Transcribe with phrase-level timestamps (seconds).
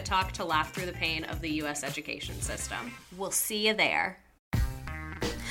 [0.00, 1.84] Talk to laugh through the pain of the U.S.
[1.84, 2.92] education system.
[3.16, 4.18] We'll see you there.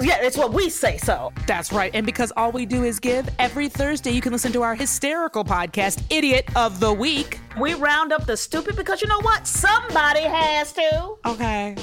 [0.00, 1.32] Yeah, it's what we say so.
[1.46, 1.92] That's right.
[1.94, 5.44] And because all we do is give, every Thursday you can listen to our hysterical
[5.44, 7.38] podcast, Idiot of the Week.
[7.60, 9.46] We round up the stupid because you know what?
[9.46, 11.14] Somebody has to.
[11.26, 11.76] Okay.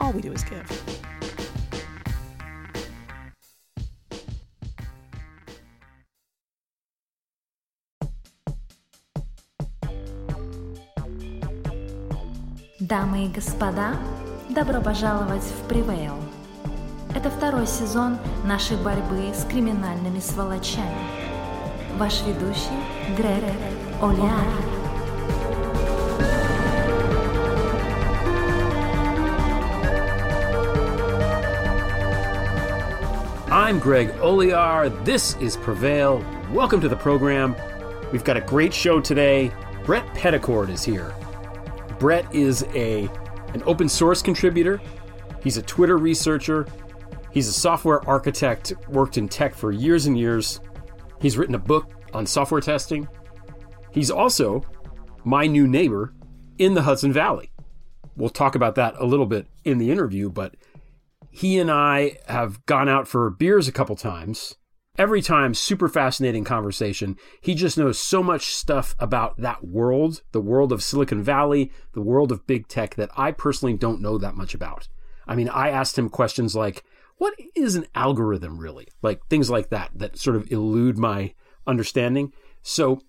[0.00, 0.70] All we do is give.
[12.78, 13.96] Дамы и господа,
[14.50, 16.14] добро пожаловать в Привейл.
[17.15, 20.93] Это второй сезон нашей борьбы с криминальными сволочами.
[21.97, 22.69] Ваш ведущий
[33.51, 34.89] I'm Greg Olear.
[35.03, 36.23] This is Prevail.
[36.53, 37.55] Welcome to the program.
[38.11, 39.51] We've got a great show today.
[39.83, 41.15] Bret Pettichord is here.
[41.97, 43.09] Bret is a
[43.55, 44.79] an open source contributor.
[45.43, 46.67] He's a Twitter researcher.
[47.31, 50.59] He's a software architect, worked in tech for years and years.
[51.21, 53.07] He's written a book on software testing.
[53.91, 54.63] He's also
[55.23, 56.13] my new neighbor
[56.57, 57.51] in the Hudson Valley.
[58.15, 60.55] We'll talk about that a little bit in the interview, but
[61.29, 64.55] he and I have gone out for beers a couple times.
[64.97, 67.15] Every time, super fascinating conversation.
[67.39, 72.01] He just knows so much stuff about that world, the world of Silicon Valley, the
[72.01, 74.89] world of big tech that I personally don't know that much about.
[75.25, 76.83] I mean, I asked him questions like,
[77.19, 78.87] what is an algorithm really?
[79.01, 81.33] Like things like that, that sort of elude my
[81.67, 82.33] understanding.
[82.63, 83.01] So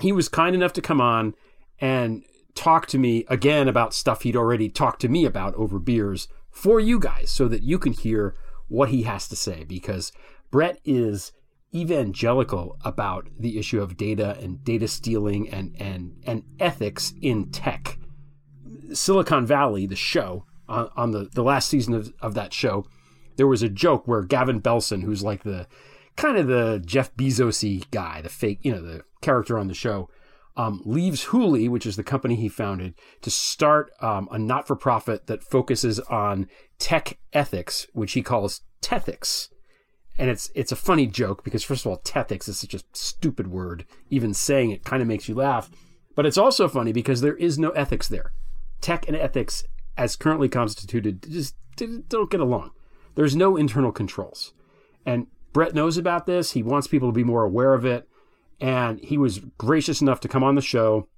[0.00, 1.34] he was kind enough to come on
[1.80, 6.28] and talk to me again about stuff he'd already talked to me about over beers
[6.50, 8.36] for you guys so that you can hear
[8.68, 10.12] what he has to say because
[10.50, 11.32] Bret is
[11.74, 17.98] evangelical about the issue of data and data stealing and and and ethics in tech.
[18.92, 22.86] Silicon Valley, the show on, on the the last season of, of that show,
[23.36, 25.66] there was a joke where Gavin Belson, who's like the
[26.16, 30.08] kind of the Jeff Bezosy guy, the fake, you know, the character on the show,
[30.56, 34.74] um, leaves Hooli, which is the company he founded, to start um, a not for
[34.74, 36.48] profit that focuses on
[36.78, 39.48] tech ethics, which he calls Tethics.
[40.18, 43.48] And it's it's a funny joke because first of all, Tethics is such a stupid
[43.48, 43.84] word.
[44.08, 45.70] Even saying it kind of makes you laugh.
[46.14, 48.32] But it's also funny because there is no ethics there.
[48.80, 49.64] Tech and ethics,
[49.98, 52.70] as currently constituted, just don't get along.
[53.16, 54.52] There's no internal controls.
[55.04, 56.52] And Bret knows about this.
[56.52, 58.08] He wants people to be more aware of it
[58.60, 61.08] and he was gracious enough to come on the show,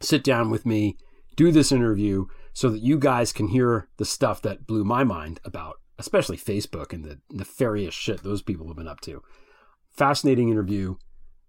[0.00, 0.96] sit down with me,
[1.36, 5.40] do this interview so that you guys can hear the stuff that blew my mind
[5.44, 9.22] about, especially Facebook and the nefarious shit those people have been up to.
[9.90, 10.96] Fascinating interview.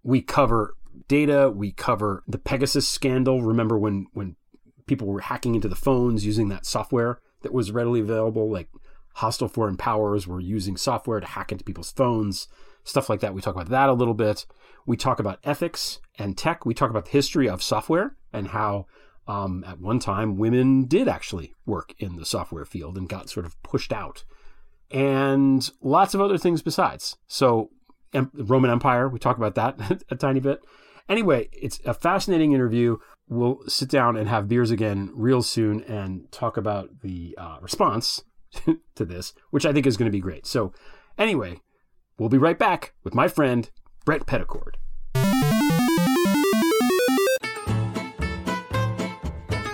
[0.04, 0.76] We cover
[1.08, 3.44] data, we cover the Pegasus scandal.
[3.44, 4.36] Remember when when
[4.88, 8.70] people were hacking into the phones using that software that was readily available like
[9.16, 12.48] hostile foreign powers were using software to hack into people's phones,
[12.84, 13.34] stuff like that.
[13.34, 14.46] We talk about that a little bit.
[14.86, 16.66] We talk about ethics and tech.
[16.66, 18.88] We talk about the history of software and how
[19.28, 23.46] um, at one time women did actually work in the software field and got sort
[23.46, 24.26] of pushed out.
[24.92, 27.18] And lots of other things besides.
[27.26, 27.70] So,
[28.14, 30.60] em- Roman Empire, we talk about that a tiny bit.
[31.08, 32.98] Anyway, it's a fascinating interview.
[33.30, 38.22] We'll sit down and have beers again real soon and talk about the uh, response
[38.96, 40.46] to this, which I think is going to be great.
[40.46, 40.74] So,
[41.18, 41.62] anyway,
[42.18, 43.70] we'll be right back with my friend
[44.06, 44.76] Bret Pettichord.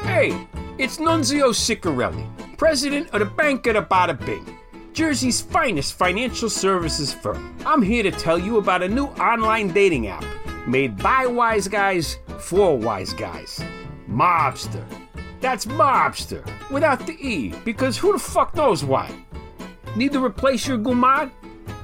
[0.03, 0.47] Hey,
[0.77, 4.57] it's Nunzio Ciccarelli, president of the Bank of the Bada Bing,
[4.93, 7.55] Jersey's finest financial services firm.
[7.65, 10.25] I'm here to tell you about a new online dating app
[10.67, 13.63] made by wise guys for wise guys.
[14.07, 14.85] Mobster.
[15.41, 19.11] That's mobster, without the E, because who the fuck knows why?
[19.95, 21.31] Need to replace your gumad?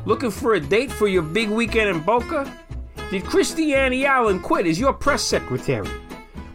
[0.05, 2.51] Looking for a date for your big weekend in Boca?
[3.09, 5.87] Did Christiane Allen quit as your press secretary?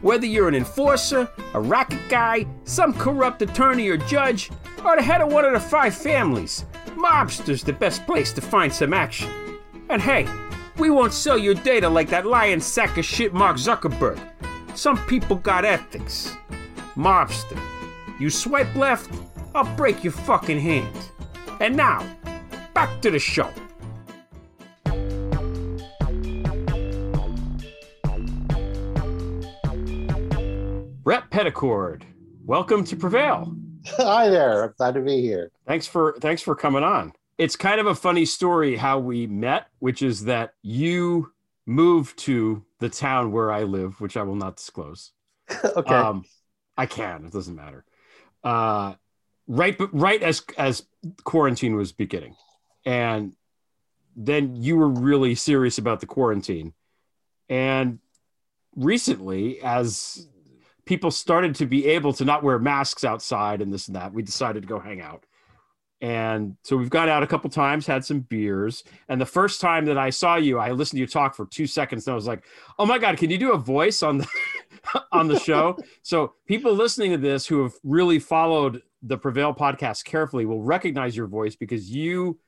[0.01, 4.51] Whether you're an enforcer, a racket guy, some corrupt attorney or judge,
[4.85, 8.73] or the head of one of the five families, Mobster's the best place to find
[8.73, 9.31] some action.
[9.89, 10.29] And hey,
[10.79, 14.21] we won't sell your data like that lying sack of shit Mark Zuckerberg.
[14.77, 16.37] Some people got ethics.
[16.97, 17.59] Mobster,
[18.21, 19.11] you swipe left,
[19.55, 20.95] I'll break your fucking hand.
[21.59, 22.07] And now,
[22.75, 23.51] back to the show.
[31.03, 32.03] Bret Pettichord,
[32.45, 33.57] welcome to Prevail.
[33.97, 34.65] Hi there.
[34.65, 35.51] I'm glad to be here.
[35.67, 37.15] Thanks for thanks for coming on.
[37.39, 41.33] It's kind of a funny story how we met, which is that you
[41.65, 45.13] moved to the town where I live, which I will not disclose.
[45.65, 45.95] okay.
[45.95, 46.25] Um,
[46.77, 47.25] I can.
[47.25, 47.85] It doesn't matter.
[48.43, 48.95] Uh,
[49.47, 50.85] right, but right as as
[51.25, 52.37] quarantine was beginning,
[52.85, 53.35] and
[54.17, 56.73] then you were really serious about the quarantine,
[57.49, 57.99] and
[58.75, 60.27] recently, as
[60.85, 64.23] people started to be able to not wear masks outside and this and that, we
[64.23, 65.25] decided to go hang out.
[66.01, 68.83] And so we've gone out a couple times, had some beers.
[69.09, 71.69] And the first time that I saw you, I listened to you talk for two
[71.69, 72.45] seconds, and I was like,
[72.77, 74.27] "Oh my god, can you do a voice on the
[75.13, 80.05] on the show?" so people listening to this who have really followed the Prevail podcast
[80.05, 82.39] carefully will recognize your voice because you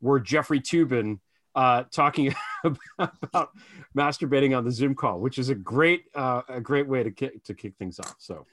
[0.00, 1.18] were Jeffrey Toobin
[1.54, 2.34] uh, talking
[2.98, 3.50] about
[3.96, 7.42] masturbating on the Zoom call, which is a great uh, a great way to kick
[7.44, 8.16] to kick things off.
[8.18, 8.46] So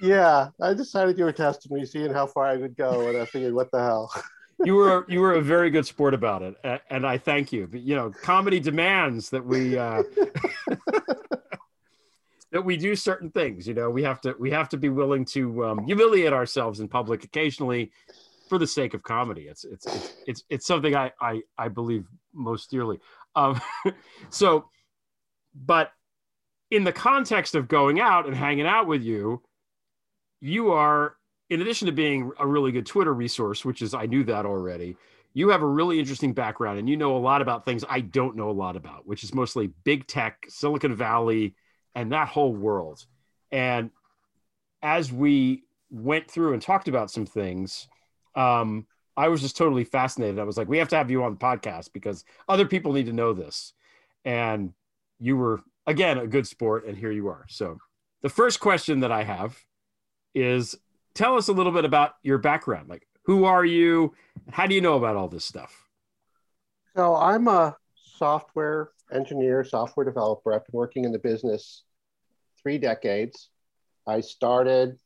[0.00, 3.24] yeah, I decided you were testing me, seeing how far I would go, and I
[3.24, 4.12] figured, what the hell.
[4.64, 6.56] you were you were a very good sport about it,
[6.90, 7.68] and I thank you.
[7.70, 10.02] But you know, comedy demands that we uh,
[12.50, 13.66] that we do certain things.
[13.66, 16.88] You know, we have to we have to be willing to um, humiliate ourselves in
[16.88, 17.92] public occasionally
[18.48, 19.42] for the sake of comedy.
[19.42, 22.98] It's it's it's it's, it's something I, I I believe most dearly.
[23.36, 23.60] Um,
[24.30, 24.70] so,
[25.54, 25.92] but
[26.70, 29.42] in the context of going out and hanging out with you,
[30.40, 31.16] you are
[31.50, 34.96] in addition to being a really good Twitter resource, which is I knew that already.
[35.34, 38.36] You have a really interesting background, and you know a lot about things I don't
[38.36, 41.54] know a lot about, which is mostly big tech, Silicon Valley,
[41.98, 43.04] and that whole world.
[43.50, 43.90] And
[44.82, 47.88] as we went through and talked about some things,
[48.36, 48.86] um,
[49.16, 50.38] I was just totally fascinated.
[50.38, 53.06] I was like, we have to have you on the podcast because other people need
[53.06, 53.72] to know this.
[54.24, 54.74] And
[55.18, 57.46] you were, again, a good sport, and here you are.
[57.48, 57.78] So,
[58.22, 59.58] the first question that I have
[60.36, 60.76] is
[61.14, 62.88] tell us a little bit about your background.
[62.88, 64.14] Like, who are you?
[64.50, 65.88] How do you know about all this stuff?
[66.94, 70.52] So I'm a software engineer, software developer.
[70.52, 71.82] I've been working in the business
[72.68, 73.48] three decades.
[74.06, 74.98] I started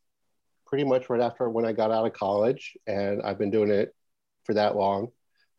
[0.66, 3.94] pretty much right after when I got out of college, and I've been doing it
[4.42, 5.12] for that long.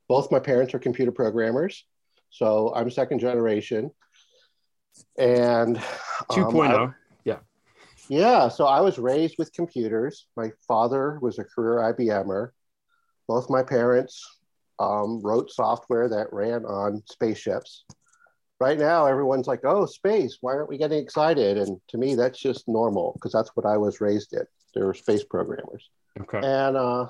[0.10, 1.86] Both my parents are computer programmers,
[2.30, 3.90] so I'm second generation.
[5.18, 5.84] And um,
[6.52, 6.90] 2.0.
[6.90, 7.38] I- Yeah,
[8.10, 8.50] Yeah.
[8.50, 10.28] so I was raised with computers.
[10.36, 12.50] My father was a career IBMer.
[13.30, 14.22] Both my parents
[14.78, 17.86] um, wrote software that ran on spaceships.
[18.60, 21.58] Right now, everyone's like, oh, space, why aren't we getting excited?
[21.58, 24.46] And to me, that's just normal because that's what I was raised in.
[24.74, 25.90] They were space programmers.
[26.20, 26.38] Okay.
[26.38, 27.08] And uh,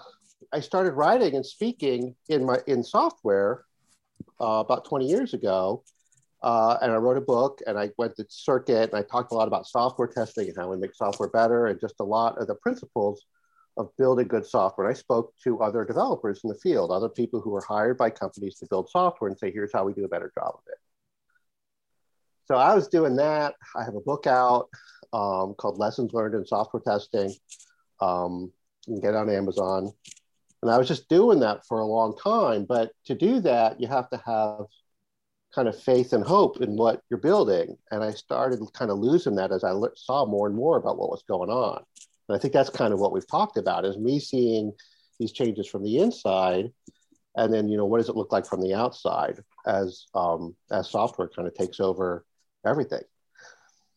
[0.51, 3.65] I started writing and speaking in my in software
[4.41, 5.83] uh, about 20 years ago.
[6.41, 9.35] Uh, and I wrote a book and I went to circuit and I talked a
[9.35, 12.47] lot about software testing and how we make software better and just a lot of
[12.47, 13.25] the principles
[13.77, 14.87] of building good software.
[14.87, 18.09] And I spoke to other developers in the field, other people who were hired by
[18.09, 20.77] companies to build software and say, here's how we do a better job of it.
[22.53, 23.55] So I was doing that.
[23.75, 24.69] I have a book out
[25.11, 27.33] um, called Lessons Learned in Software Testing.
[27.99, 28.51] Um,
[28.85, 29.91] you can get it on Amazon.
[30.61, 32.65] And I was just doing that for a long time.
[32.65, 34.65] But to do that, you have to have
[35.55, 37.75] kind of faith and hope in what you're building.
[37.89, 40.99] And I started kind of losing that as I le- saw more and more about
[40.99, 41.83] what was going on.
[42.29, 44.73] And I think that's kind of what we've talked about is me seeing
[45.19, 46.71] these changes from the inside.
[47.35, 50.91] And then, you know, what does it look like from the outside as um, as
[50.91, 52.23] software kind of takes over
[52.65, 53.01] everything?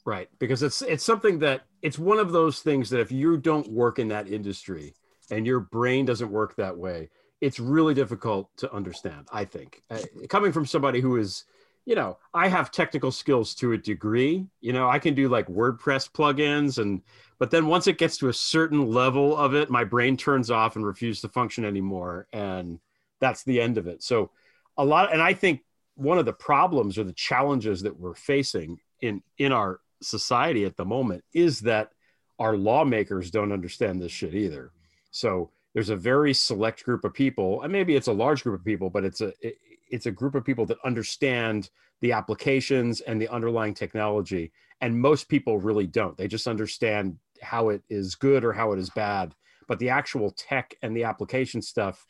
[0.04, 3.68] Right, because it's it's something that it's one of those things that if you don't
[3.68, 4.94] work in that industry
[5.30, 9.26] and your brain doesn't work that way, it's really difficult to understand.
[9.32, 11.44] I think uh, coming from somebody who is,
[11.85, 14.46] you know, I have technical skills to a degree.
[14.61, 17.02] You know, I can do like WordPress plugins, and
[17.40, 20.76] but then once it gets to a certain level of it, my brain turns off
[20.76, 22.78] and refuses to function anymore, and
[23.20, 24.04] that's the end of it.
[24.04, 24.30] So
[24.76, 25.62] a lot, and I think
[25.97, 30.76] one of the problems or the challenges that we're facing in in our society at
[30.76, 31.91] the moment is that
[32.38, 34.71] our lawmakers don't understand this shit either.
[35.11, 38.65] So there's a very select group of people, and maybe it's a large group of
[38.65, 43.21] people, but it's a it, it's a group of people that understand the applications and
[43.21, 46.17] the underlying technology, and most people really don't.
[46.17, 49.35] They just understand how it is good or how it is bad,
[49.69, 52.07] but the actual tech and the application stuff,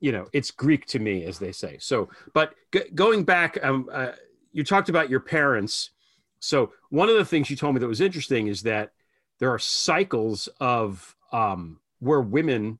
[0.00, 1.78] you know, it's Greek to me, as they say.
[1.78, 4.12] So, but g- going back, um, uh,
[4.52, 5.90] you talked about your parents.
[6.38, 8.92] So one of the things you told me that was interesting is that
[9.38, 12.78] there are cycles of um, where women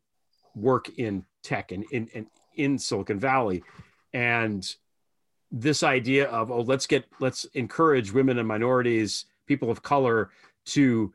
[0.54, 3.62] work in tech and in, in, in Silicon Valley.
[4.12, 4.66] And
[5.50, 10.30] this idea of, oh, let's get, let's encourage women and minorities, people of color
[10.66, 11.12] to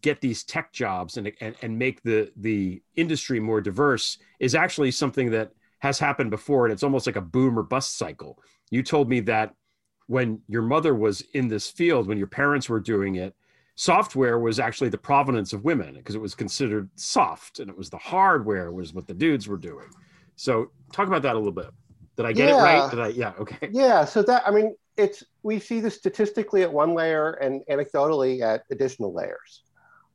[0.00, 4.90] get these tech jobs and, and, and make the, the industry more diverse is actually
[4.90, 6.66] something that has happened before.
[6.66, 8.38] And it's almost like a boom or bust cycle.
[8.70, 9.54] You told me that
[10.06, 13.34] when your mother was in this field, when your parents were doing it,
[13.76, 17.90] software was actually the provenance of women because it was considered soft and it was
[17.90, 19.86] the hardware was what the dudes were doing.
[20.36, 21.70] So talk about that a little bit.
[22.16, 22.58] Did I get yeah.
[22.58, 22.90] it right?
[22.90, 23.08] Did I?
[23.08, 23.32] Yeah.
[23.38, 23.68] Okay.
[23.72, 24.04] Yeah.
[24.04, 28.64] So that I mean, it's we see this statistically at one layer and anecdotally at
[28.70, 29.62] additional layers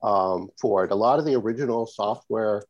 [0.03, 0.91] um, for it.
[0.91, 2.63] A lot of the original software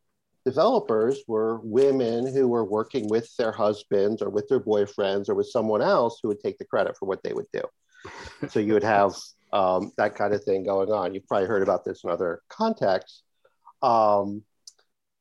[0.45, 5.47] developers were women who were working with their husbands or with their boyfriends or with
[5.47, 7.61] someone else who would take the credit for what they would do.
[8.49, 9.13] so you would have
[9.53, 11.13] um, that kind of thing going on.
[11.13, 13.23] You've probably heard about this in other contexts.
[13.81, 14.43] Um,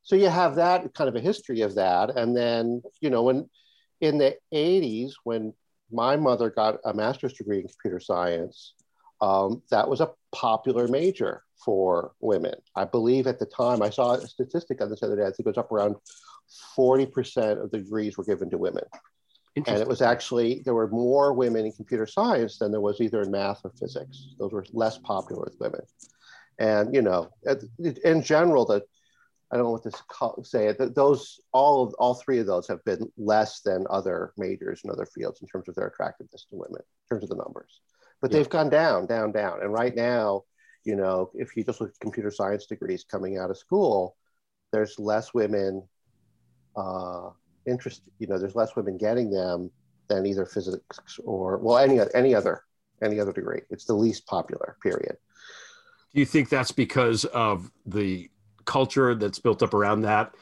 [0.02, 2.16] so you have that kind of a history of that.
[2.16, 3.49] And then, you know, when
[4.00, 5.54] in the 80s, when
[5.92, 8.75] my mother got a master's degree in computer science,
[9.23, 12.55] um, that was a popular major for women.
[12.75, 15.41] I believe at the time, I saw a statistic on this other day, I think
[15.41, 15.95] it was up around
[16.76, 18.85] 40% of the degrees were given to women.
[19.55, 23.23] And it was actually, there were more women in computer science than there was either
[23.23, 24.29] in math or physics.
[24.38, 25.83] Those were less popular with women.
[26.59, 27.31] And, you know,
[28.02, 28.83] in general, the,
[29.52, 32.67] I don't know what to call, say it, those, all of, all three of those
[32.69, 36.57] have been less than other majors in other fields in terms of their attractiveness to
[36.57, 37.83] women, in terms of the numbers.
[38.23, 38.38] But yeah.
[38.38, 39.61] they've gone down, down, down.
[39.61, 40.45] And right now,
[40.85, 44.17] you know, if you just look at computer science degrees coming out of school,
[44.73, 45.83] there's less women
[46.76, 47.31] uh,
[47.67, 49.71] interest you know there's less women getting them
[50.09, 52.64] than either physics or well any any other
[53.02, 55.17] any other degree it's the least popular period
[56.12, 58.29] do you think that's because of the
[58.64, 60.35] culture that's built up around that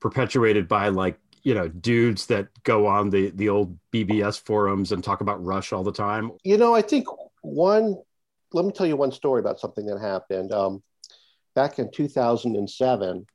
[0.00, 5.02] perpetuated by like you know dudes that go on the the old bbs forums and
[5.02, 7.06] talk about rush all the time you know i think
[7.42, 7.96] one
[8.52, 10.82] let me tell you one story about something that happened um,
[11.54, 13.26] back in 2007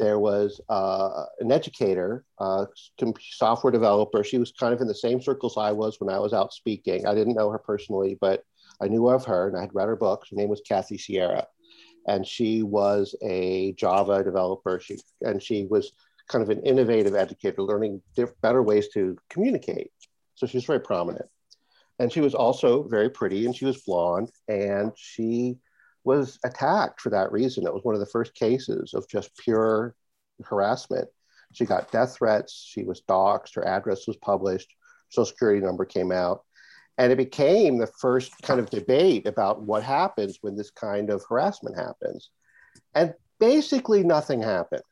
[0.00, 2.64] there was uh, an educator, uh,
[3.20, 4.24] software developer.
[4.24, 7.06] She was kind of in the same circles I was when I was out speaking.
[7.06, 8.42] I didn't know her personally, but
[8.80, 10.30] I knew of her and I had read her books.
[10.30, 11.46] Her name was Kathy Sierra,
[12.06, 14.80] and she was a Java developer.
[14.80, 15.92] She and she was
[16.28, 18.00] kind of an innovative educator, learning
[18.40, 19.92] better ways to communicate.
[20.34, 21.28] So she was very prominent,
[22.00, 25.58] and she was also very pretty, and she was blonde, and she
[26.02, 27.66] was attacked for that reason.
[27.66, 29.94] It was one of the first cases of just pure
[30.42, 31.08] harassment.
[31.52, 32.64] She got death threats.
[32.66, 33.54] She was doxxed.
[33.54, 34.74] Her address was published.
[35.10, 36.42] Social security number came out.
[36.96, 41.22] And it became the first kind of debate about what happens when this kind of
[41.28, 42.30] harassment happens.
[42.94, 44.82] And basically nothing happened.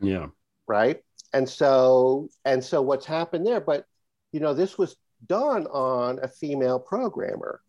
[0.00, 0.28] Yeah.
[0.66, 1.02] Right.
[1.34, 3.84] And so, and so what's happened there, but
[4.32, 4.96] you know, this was
[5.28, 7.60] done on a female programmer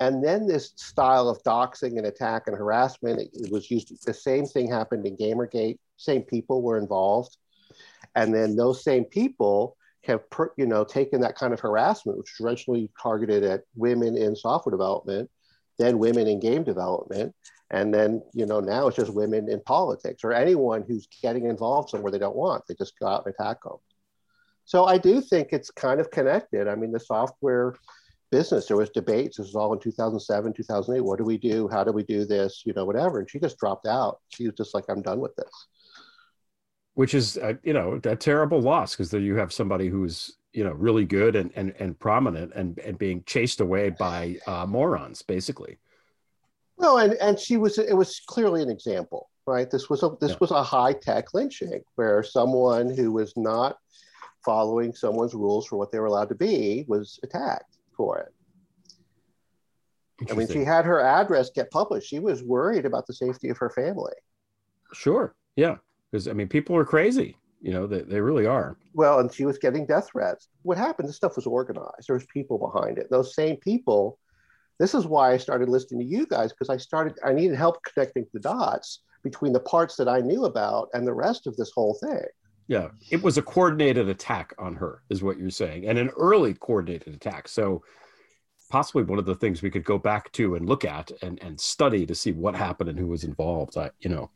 [0.00, 4.14] and then this style of doxing and attack and harassment, it, it was used, the
[4.14, 7.36] same thing happened in Gamergate, same people were involved.
[8.16, 12.34] And then those same people have, per, you know, taken that kind of harassment, which
[12.38, 15.30] was originally targeted at women in software development,
[15.78, 17.34] then women in game development,
[17.70, 21.88] and then you know now it's just women in politics or anyone who's getting involved
[21.88, 22.62] somewhere they don't want.
[22.68, 23.78] They just go out and attack them.
[24.64, 26.68] So I do think it's kind of connected.
[26.68, 27.74] I mean, the software
[28.34, 28.66] business.
[28.66, 29.36] There was debates.
[29.36, 31.00] This was all in 2007, 2008.
[31.00, 31.68] What do we do?
[31.68, 32.62] How do we do this?
[32.64, 33.20] You know, whatever.
[33.20, 34.18] And she just dropped out.
[34.28, 35.66] She was just like, I'm done with this.
[36.94, 40.72] Which is, uh, you know, a terrible loss because you have somebody who's, you know,
[40.72, 45.78] really good and and, and prominent and and being chased away by uh, morons, basically.
[46.76, 47.78] Well, and and she was.
[47.78, 49.68] It was clearly an example, right?
[49.68, 50.36] This was a this yeah.
[50.40, 53.76] was a high tech lynching where someone who was not
[54.44, 58.32] following someone's rules for what they were allowed to be was attacked for it.
[60.30, 62.08] I mean, she had her address get published.
[62.08, 64.14] She was worried about the safety of her family.
[64.92, 65.34] Sure.
[65.56, 65.76] Yeah.
[66.10, 67.36] Because, I mean, people are crazy.
[67.60, 68.76] You know, they, they really are.
[68.92, 70.48] Well, and she was getting death threats.
[70.62, 71.08] What happened?
[71.08, 72.06] This stuff was organized.
[72.06, 73.10] There was people behind it.
[73.10, 74.18] Those same people
[74.78, 77.82] this is why I started listening to you guys because I started I needed help
[77.84, 81.70] connecting the dots between the parts that I knew about and the rest of this
[81.74, 82.26] whole thing.
[82.66, 86.54] Yeah, it was a coordinated attack on her, is what you're saying, and an early
[86.54, 87.46] coordinated attack.
[87.48, 87.82] So
[88.70, 91.60] possibly one of the things we could go back to and look at and, and
[91.60, 93.76] study to see what happened and who was involved.
[93.76, 94.30] I, you know,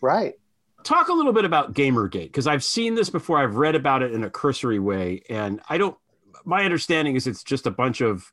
[0.00, 0.34] right.
[0.82, 3.38] Talk a little bit about Gamergate because I've seen this before.
[3.38, 5.96] I've read about it in a cursory way, and I don't.
[6.44, 8.30] My understanding is it's just a bunch of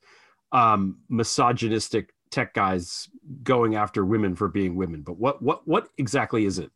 [0.51, 3.09] um, misogynistic tech guys
[3.43, 5.01] going after women for being women.
[5.01, 6.71] But what what what exactly is it?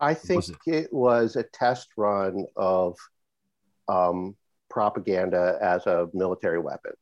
[0.00, 0.56] I think was it?
[0.66, 0.92] it?
[0.92, 2.96] was a test run of
[3.88, 4.36] um,
[4.68, 6.92] propaganda as a military weapon.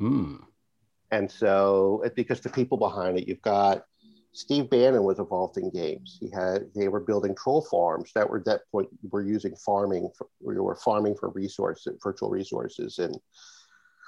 [0.00, 0.42] Mm.
[1.10, 3.84] And so, because the people behind it, you've got
[4.32, 6.18] Steve Bannon was involved in games.
[6.20, 10.10] He had they were building troll farms that were at that point were using farming.
[10.16, 13.14] For, we were farming for resources, virtual resources, in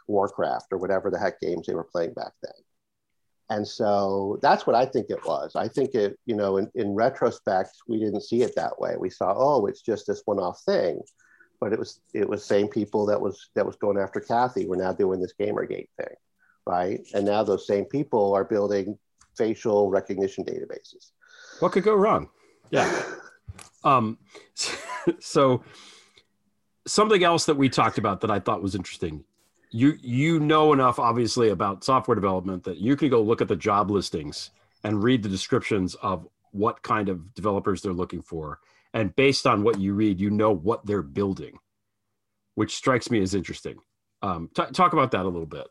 [0.07, 2.53] Warcraft or whatever the heck games they were playing back then.
[3.51, 5.57] And so that's what I think it was.
[5.57, 8.97] I think it, you know, in, in retrospect, we didn't see it that way.
[8.99, 11.01] We saw, oh, it's just this one-off thing.
[11.61, 14.67] But it was it was same people that was that was going after Kathy.
[14.67, 16.15] We're now doing this Gamergate thing,
[16.67, 17.01] right?
[17.15, 18.97] And now those same people are building
[19.37, 21.11] facial recognition databases.
[21.59, 22.29] What could go wrong?
[22.71, 23.03] Yeah.
[23.83, 24.19] um,
[25.19, 25.65] so
[26.87, 29.25] something else that we talked about that I thought was interesting
[29.71, 33.57] you you know enough obviously about software development that you can go look at the
[33.57, 34.51] job listings
[34.85, 38.59] and read the descriptions of what kind of developers they're looking for.
[38.95, 41.59] And based on what you read you know what they're building
[42.59, 43.77] which strikes me as interesting.
[44.21, 45.69] Um, t- talk about that a little bit.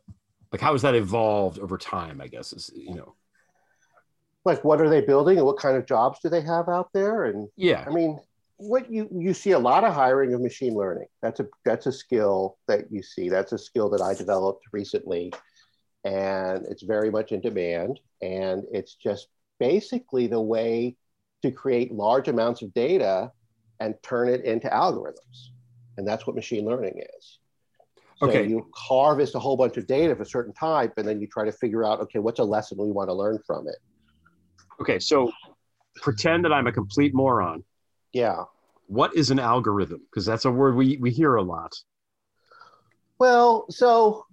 [0.53, 3.15] Like how has that evolved over time i guess is you know?
[4.45, 7.25] Like what are they building and what kind of jobs do they have out there?
[7.25, 7.83] And yeah.
[7.85, 8.19] I mean
[8.57, 11.07] what you you see a lot of hiring of machine learning.
[11.21, 13.29] That's a that's a skill that you see.
[13.29, 15.31] That's a skill that I developed recently,
[16.03, 17.99] and it's very much in demand.
[18.21, 19.27] And it's just
[19.59, 20.95] basically the way
[21.43, 23.31] to create large amounts of data
[23.79, 25.51] and turn it into algorithms,
[25.97, 27.39] and that's what machine learning is.
[28.17, 28.47] So okay.
[28.47, 31.45] you harvest a whole bunch of data of a certain type, and then you try
[31.45, 33.75] to figure out, okay, what's a lesson we want to learn from it.
[34.81, 35.31] Okay, so
[36.01, 37.63] pretend that I'm a complete moron
[38.13, 38.43] yeah.
[38.87, 40.01] What is an algorithm?
[40.09, 41.75] Because that's a word we, we hear a lot.
[43.19, 44.25] Well, so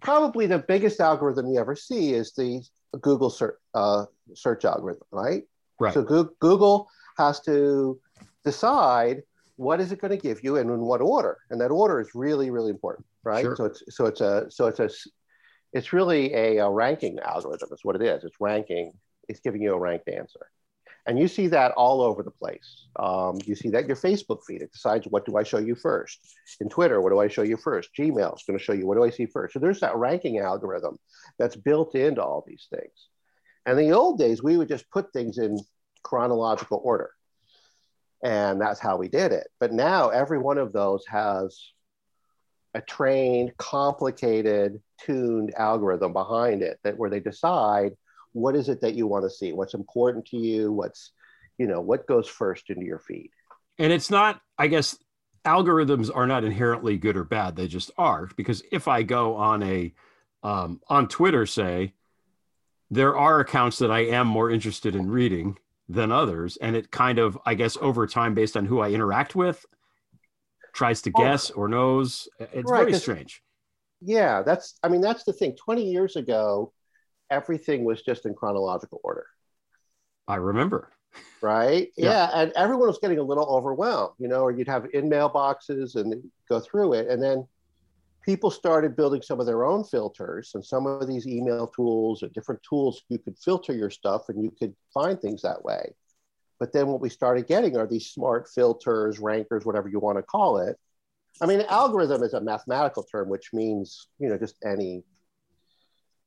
[0.00, 2.62] probably the biggest algorithm you ever see is the
[3.00, 5.44] Google search, uh, search algorithm, right?
[5.78, 5.94] Right.
[5.94, 6.02] So
[6.40, 8.00] Google has to
[8.44, 9.22] decide
[9.56, 12.14] what is it going to give you and in what order, and that order is
[12.14, 13.42] really, really important, right?
[13.42, 13.56] Sure.
[13.56, 14.90] So it's so it's a so it's a
[15.72, 17.68] it's really a, a ranking algorithm.
[17.72, 18.24] Is what it is.
[18.24, 18.92] It's ranking.
[19.28, 20.46] It's giving you a ranked answer.
[21.10, 22.86] And you see that all over the place.
[22.94, 24.62] Um, you see that your Facebook feed.
[24.62, 26.20] It decides what do I show you first.
[26.60, 27.90] In Twitter, what do I show you first?
[27.98, 29.54] Gmail is going to show you what do I see first.
[29.54, 31.00] So there's that ranking algorithm
[31.36, 33.08] that's built into all these things.
[33.66, 35.58] And in the old days, we would just put things in
[36.04, 37.10] chronological order.
[38.22, 39.48] And that's how we did it.
[39.58, 41.60] But now every one of those has
[42.74, 47.96] a trained, complicated, tuned algorithm behind it that where they decide
[48.32, 49.52] what is it that you want to see?
[49.52, 50.72] What's important to you?
[50.72, 51.12] What's
[51.58, 53.30] you know what goes first into your feed?
[53.78, 54.96] And it's not i guess
[55.44, 57.56] algorithms are not inherently good or bad.
[57.56, 58.28] They just are.
[58.36, 59.92] Because if i go on a
[60.42, 61.94] um, on twitter say
[62.90, 67.18] there are accounts that i am more interested in reading than others and it kind
[67.18, 69.66] of i guess over time based on who i interact with
[70.72, 71.22] tries to oh.
[71.22, 73.42] guess or knows it's right, very strange.
[74.00, 75.56] Yeah that's i mean that's the thing.
[75.56, 76.72] 20 years ago
[77.30, 79.26] everything was just in chronological order.
[80.28, 80.90] I remember.
[81.40, 81.90] Right?
[81.96, 82.10] Yeah.
[82.10, 82.30] yeah.
[82.34, 86.22] And everyone was getting a little overwhelmed, you know, or you'd have in mailboxes and
[86.48, 87.08] go through it.
[87.08, 87.46] And then
[88.24, 92.28] people started building some of their own filters and some of these email tools or
[92.28, 95.94] different tools you could filter your stuff and you could find things that way.
[96.58, 100.22] But then what we started getting are these smart filters, rankers, whatever you want to
[100.22, 100.76] call it.
[101.40, 105.02] I mean, algorithm is a mathematical term, which means, you know, just any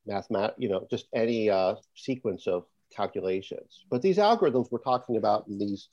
[0.08, 2.64] mathemat, you know, just any uh, sequence of
[2.94, 3.84] calculations.
[3.90, 5.88] But these algorithms we're talking about in these,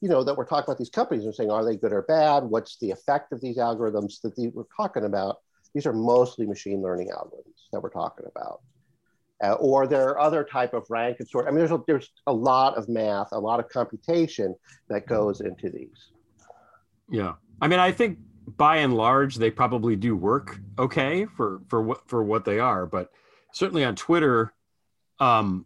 [0.00, 2.44] you know, that we're talking about these companies and saying, are they good or bad?
[2.44, 5.38] What's the effect of these algorithms that we're talking about?
[5.74, 8.60] These are mostly machine learning algorithms that we're talking about.
[9.42, 11.46] Uh, or there are other type of rank and sort.
[11.46, 14.54] I mean, there's a, there's a lot of math, a lot of computation
[14.88, 16.12] that goes into these.
[17.10, 18.18] Yeah, I mean, I think
[18.56, 22.86] by and large they probably do work okay for for what for what they are,
[22.86, 23.10] but
[23.54, 24.52] certainly on Twitter,
[25.20, 25.64] um,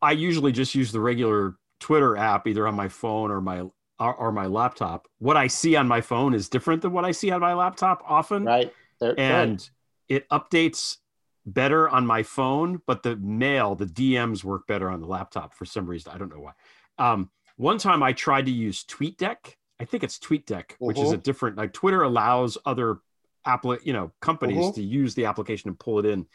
[0.00, 3.60] I usually just use the regular Twitter app, either on my phone or my
[4.00, 5.06] or, or, my laptop.
[5.18, 8.02] What I see on my phone is different than what I see on my laptop
[8.04, 8.44] often.
[8.44, 8.72] Right.
[9.00, 9.68] and
[10.08, 10.96] it updates
[11.46, 15.64] better on my phone, but the mail, the DMs work better on the laptop for
[15.64, 16.12] some reason.
[16.12, 16.52] I don't know why.
[16.98, 19.54] Um, one time I tried to use TweetDeck.
[19.78, 21.22] I think it's TweetDeck, which is a Mhm.
[21.22, 23.00] different like Twitter allows other
[23.46, 24.74] appli- you know, companies Mhm.
[24.76, 26.26] to use the application and pull it in.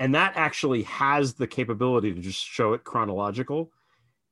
[0.00, 3.70] And that actually has the capability to just show it chronological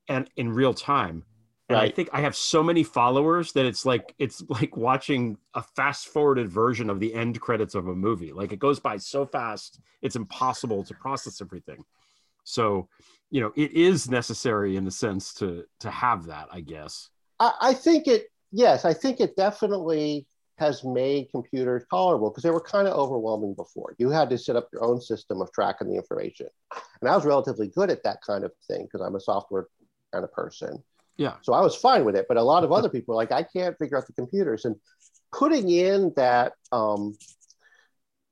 [0.08, 1.24] and in real time.
[1.68, 5.62] And I think I have so many followers that it's like it's like watching a
[5.62, 8.32] fast forwarded version of the end credits of a movie.
[8.32, 11.84] Like it goes by so fast, it's impossible to process everything.
[12.44, 12.88] So,
[13.30, 17.10] you know, it is necessary in the sense to to have that, I guess.
[17.38, 20.26] I, I think it, yes, I think it definitely
[20.58, 23.94] has made computers tolerable because they were kind of overwhelming before.
[23.98, 26.48] You had to set up your own system of tracking the information.
[27.00, 29.68] And I was relatively good at that kind of thing because I'm a software
[30.12, 30.82] kind of person.
[31.16, 31.34] Yeah.
[31.42, 32.26] So I was fine with it.
[32.28, 34.64] But a lot of other people like, I can't figure out the computers.
[34.64, 34.76] And
[35.32, 37.16] putting in that, um,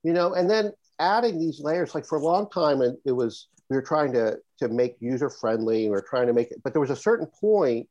[0.02, 3.48] you know, and then adding these layers, like for a long time, and it was,
[3.68, 6.72] we were trying to, to make user friendly, we were trying to make it, but
[6.72, 7.88] there was a certain point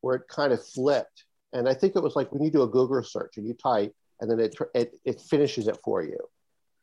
[0.00, 1.24] where it kind of flipped.
[1.54, 3.94] And I think it was like when you do a Google search and you type,
[4.20, 6.18] and then it, it, it finishes it for you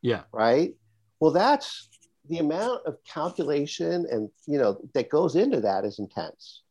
[0.01, 0.23] Yeah.
[0.33, 0.75] right?
[1.19, 1.89] Well, that's
[2.29, 6.63] the amount of calculation and you know that goes into that is intense,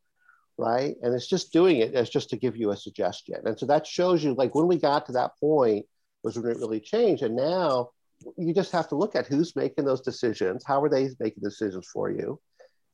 [0.58, 0.96] right?
[1.02, 3.36] And it's just doing it as just to give you a suggestion.
[3.44, 5.86] And so that shows you like when we got to that point
[6.22, 7.22] was when it really changed.
[7.22, 7.90] And now
[8.36, 11.88] you just have to look at who's making those decisions, how are they making decisions
[11.92, 12.40] for you?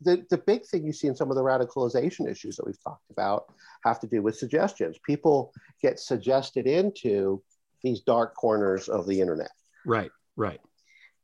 [0.03, 3.11] The, the big thing you see in some of the radicalization issues that we've talked
[3.11, 3.53] about
[3.85, 4.99] have to do with suggestions.
[5.07, 7.43] People get suggested into
[7.83, 9.51] these dark corners of the internet
[9.85, 10.11] Right.
[10.37, 10.61] Right.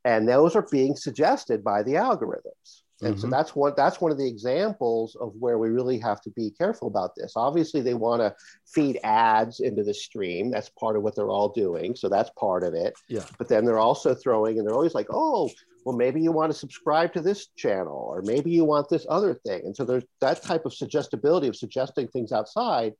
[0.04, 3.30] and those are being suggested by the algorithms and so Mhm.
[3.30, 6.88] that's one that's one of the examples of where we really have to be careful
[6.88, 7.32] about this.
[7.36, 8.34] Obviously they want to
[8.66, 10.50] feed ads into the stream.
[10.50, 12.94] That's part of what they're all doing so that's part of it.
[13.08, 13.24] Yeah.
[13.38, 15.50] but then they're also throwing and they're always like oh
[15.84, 19.34] well maybe you want to subscribe to this channel or maybe you want this other
[19.34, 19.62] thing.
[19.66, 22.94] And so there's that type of suggestibility of suggesting things outside.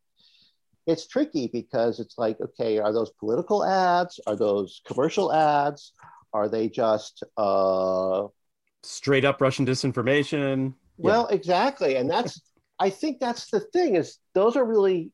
[0.87, 4.19] It's tricky because it's like okay are those political ads?
[4.27, 5.93] Are those commercial ads?
[6.35, 8.27] Are they just uh
[8.83, 10.75] Straight up Russian disinformation.
[10.99, 11.97] well exactly.
[11.97, 12.41] And that's
[12.79, 15.13] i think that's the thing is those are really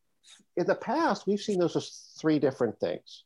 [0.56, 3.24] in the past we've seen those as three different things.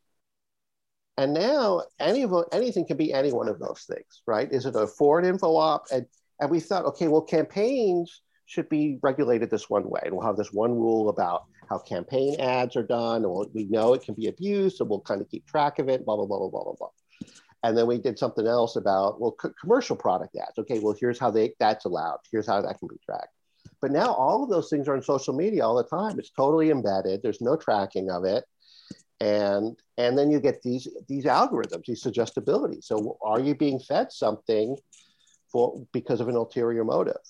[1.19, 4.51] And now any of anything can be any one of those things right?
[4.51, 5.87] Is it a foreign info op?
[5.93, 6.07] And
[6.41, 10.01] and we thought okay well campaigns should be regulated this one way.
[10.05, 13.23] And we'll have this one rule about how campaign ads are done.
[13.23, 14.77] And we'll, we know it can be abused.
[14.77, 16.89] So we'll kind of keep track of it blah blah blah blah blah blah
[17.63, 20.59] and then we did something else about well co- commercial product ads.
[20.59, 22.19] Okay well here's how they that's allowed.
[22.31, 23.35] Here's how that can be tracked.
[23.81, 26.19] But now all of those things are on social media all the time.
[26.19, 27.23] It's totally embedded.
[27.23, 28.45] There's no tracking of it.
[29.21, 32.81] And and then you get these these algorithms these suggestibility.
[32.81, 34.77] So are you being fed something
[35.51, 37.21] for because of an ulterior motive?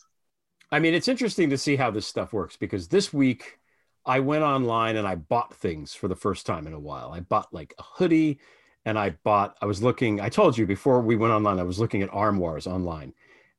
[0.71, 3.59] I mean, it's interesting to see how this stuff works because this week
[4.07, 7.13] I went online and I bought things for the first time in a while.
[7.13, 8.41] I bought like a hoodie
[8.85, 11.79] and I bought, I was looking, I told you before we went online, I was
[11.79, 13.15] looking at armoires online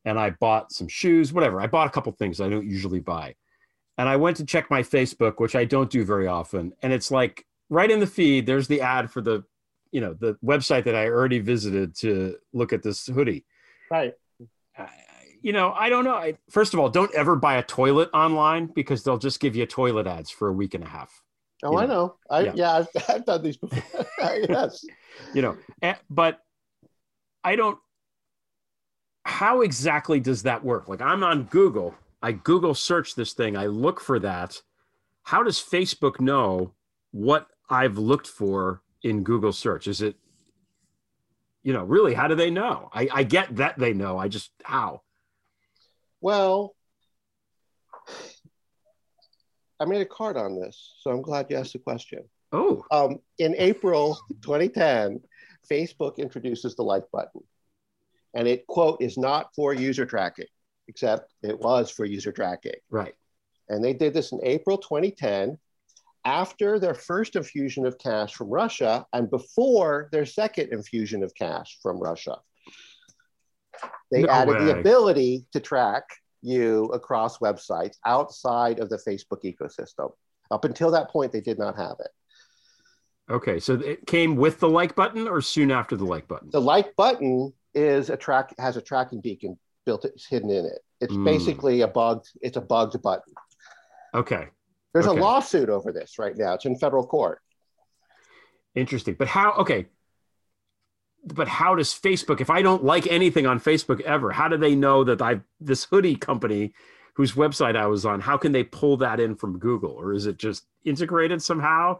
[0.05, 1.61] and I bought some shoes, whatever.
[1.61, 3.35] I bought a couple things I don't usually buy.
[3.97, 6.73] And I went to check my Facebook, which I don't do very often.
[6.81, 9.43] And it's like right in the feed, there's the ad for the,
[9.91, 13.45] you know, the website that I already visited to look at this hoodie.
[13.91, 14.13] right
[14.77, 14.89] I-
[15.41, 16.13] you know, I don't know.
[16.15, 19.65] I, first of all, don't ever buy a toilet online because they'll just give you
[19.65, 21.21] toilet ads for a week and a half.
[21.63, 22.51] oh You i know, know i yeah.
[22.55, 24.05] yeah, I've, I've done these before
[24.49, 24.85] yes
[25.33, 25.57] You know,
[26.09, 26.39] but
[27.43, 27.77] I don't.
[29.25, 30.87] How exactly does that work?
[30.87, 31.95] Like, I'm on Google.
[32.21, 33.55] I Google search this thing.
[33.57, 34.61] I look for that.
[35.23, 36.73] How does Facebook know
[37.11, 39.87] what I've looked for in Google search?
[39.87, 40.15] Is it,
[41.63, 42.13] you know, really?
[42.13, 42.89] How do they know?
[42.93, 44.17] I, I get that they know.
[44.17, 45.01] I just how.
[46.19, 46.75] Well,
[49.79, 52.23] I made a card on this, so I'm glad you asked the question.
[52.53, 55.19] Oh, Um, in April 2010,
[55.69, 57.41] Facebook introduces the like button,
[58.33, 60.45] and it quote is not for user tracking,
[60.87, 62.73] except it was for user tracking.
[62.89, 63.15] right.
[63.69, 65.57] And they did this in April 2010
[66.25, 71.79] after their first infusion of cash from Russia and before their second infusion of cash
[71.81, 72.37] from Russia.
[74.11, 76.03] They No added the ability to track
[76.41, 80.11] you across websites outside of the Facebook ecosystem.
[80.51, 82.11] Up until that point, they did not have it.
[83.29, 86.49] Okay, so it came with the like button or soon after the like button?
[86.51, 90.79] The like button is a track has a tracking beacon built it's hidden in it.
[91.01, 91.25] It's Mm.
[91.25, 93.33] basically a bugged, it's a bugged button.
[94.13, 94.49] Okay,
[94.93, 95.17] There's Okay.
[95.17, 96.53] a lawsuit over this right now.
[96.53, 97.39] It's in federal court.
[98.75, 99.15] interesting.
[99.17, 99.53] But how?
[99.53, 99.87] Okay,
[101.25, 104.75] but how does Facebook, if I don't like anything on Facebook ever, how do they
[104.75, 106.73] know that I this hoodie company
[107.15, 109.91] whose website I was on, how can they pull that in from Google?
[109.91, 111.99] Or is it just integrated somehow?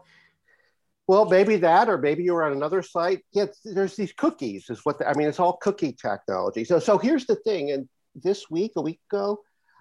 [1.06, 3.20] Well, maybe that, or maybe you were on another site.
[3.32, 5.28] Yeah, there's these cookies, is what the, I mean.
[5.28, 6.64] It's all cookie technology.
[6.64, 7.72] So, so here's the thing.
[7.72, 9.40] And this week, a week ago,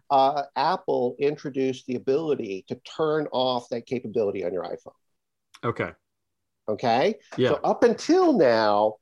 [0.09, 4.93] uh, Apple introduced the ability to turn off that capability on your iPhone.
[5.63, 5.91] Okay.
[6.67, 7.15] Okay.
[7.38, 7.49] Yeah.
[7.49, 8.95] So up until now,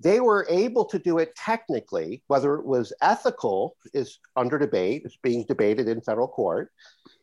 [0.00, 2.22] they were able to do it technically.
[2.28, 5.02] Whether it was ethical is under debate.
[5.04, 6.70] It's being debated in federal court.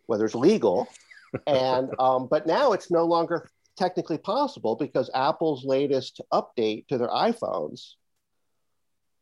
[0.07, 0.87] Whether it's legal,
[1.47, 7.09] and um, but now it's no longer technically possible because Apple's latest update to their
[7.09, 7.93] iPhones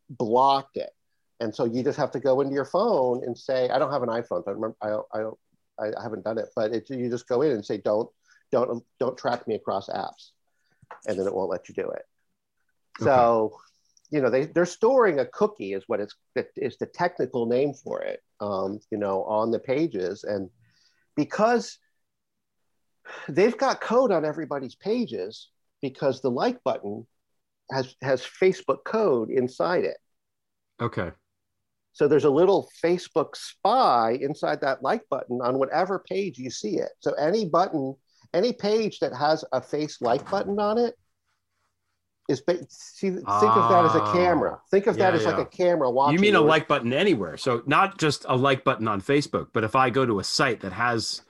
[0.08, 0.90] blocked it.
[1.40, 4.02] And so you just have to go into your phone and say, I don't have
[4.02, 4.44] an iPhone.
[4.44, 5.38] So I remember, I don't, I don't,
[5.78, 8.08] I haven't done it, but it, you just go in and say, don't,
[8.52, 10.30] don't, don't track me across apps.
[11.06, 12.02] And then it won't let you do it.
[13.00, 13.58] So,
[14.10, 16.14] you know, they, they're storing a cookie is what it's,
[16.56, 20.22] is the technical name for it, um, you know, on the pages.
[20.22, 20.50] And
[21.16, 21.78] because
[23.28, 25.50] they've got code on everybody's pages
[25.82, 27.06] because the like button
[27.70, 29.96] has has Facebook code inside it.
[30.80, 31.10] Okay.
[31.92, 36.76] So there's a little Facebook spy inside that like button on whatever page you see
[36.76, 36.90] it.
[36.98, 37.94] So any button,
[38.32, 40.94] any page that has a face like button on it
[42.28, 44.12] is ba- see think of that as a ah.
[44.12, 44.58] camera.
[44.70, 46.14] Think of that Yeah, as like a camera watching.
[46.14, 47.36] You mean a like button anywhere.
[47.36, 50.60] So not just a like button on Facebook, but if I go to a site
[50.62, 51.22] that has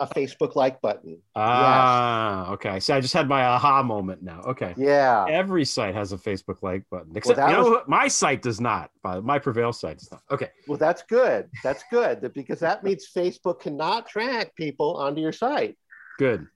[0.00, 1.20] a Facebook like button.
[1.36, 2.80] ah, okay.
[2.80, 4.40] So I just had my aha moment now.
[4.40, 4.74] Okay.
[4.76, 5.24] Yeah.
[5.28, 8.60] Every site has a Facebook like button, except that you know was- my site does
[8.60, 8.90] not.
[9.04, 10.22] My Prevail site does not.
[10.30, 10.50] Okay.
[10.66, 11.48] Well, that's good.
[11.62, 15.76] That's good because that means Facebook cannot track people onto your site.
[16.18, 16.46] Good.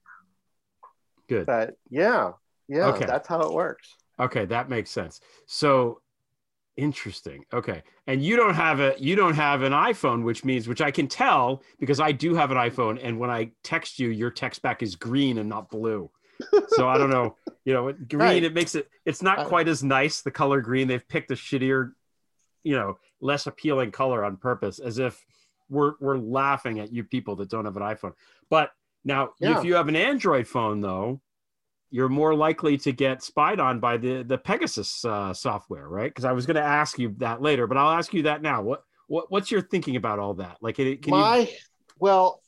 [1.29, 1.45] Good.
[1.45, 2.31] But yeah,
[2.67, 3.05] yeah, Okay.
[3.05, 3.95] that's how it works.
[4.19, 5.21] Okay, that makes sense.
[5.45, 6.01] So
[6.79, 7.43] interesting.
[7.53, 7.83] Okay.
[8.07, 11.07] And you don't have a you don't have an iPhone, which means which I can
[11.07, 14.81] tell because I do have an iPhone and when I text you, your text back
[14.81, 16.09] is green and not blue.
[16.69, 18.43] So I don't know, you know, green Right.
[18.43, 20.87] it makes it it's not quite as nice the color green.
[20.87, 21.91] They've picked a shittier,
[22.63, 25.23] you know, less appealing color on purpose as if
[25.69, 28.13] we're we're laughing at you people that don't have an iPhone.
[28.49, 28.71] But
[29.03, 29.59] now Yeah.
[29.59, 31.21] if you have an Android phone though,
[31.91, 36.09] you're more likely to get spied on by the the Pegasus uh, software, right?
[36.09, 38.61] Because I was going to ask you that later, but I'll ask you that now.
[38.61, 40.57] What what what's your thinking about all that?
[40.61, 41.19] Like, can, can you?
[41.19, 41.49] My
[41.99, 42.41] well,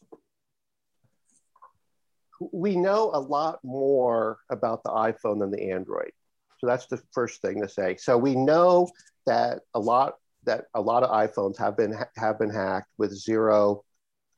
[2.51, 6.11] we know a lot more about the iPhone than the Android.
[6.59, 7.97] So that's the first thing to say.
[7.97, 8.89] So we know
[9.25, 13.83] that a lot that a lot of iPhones have been have been hacked with zero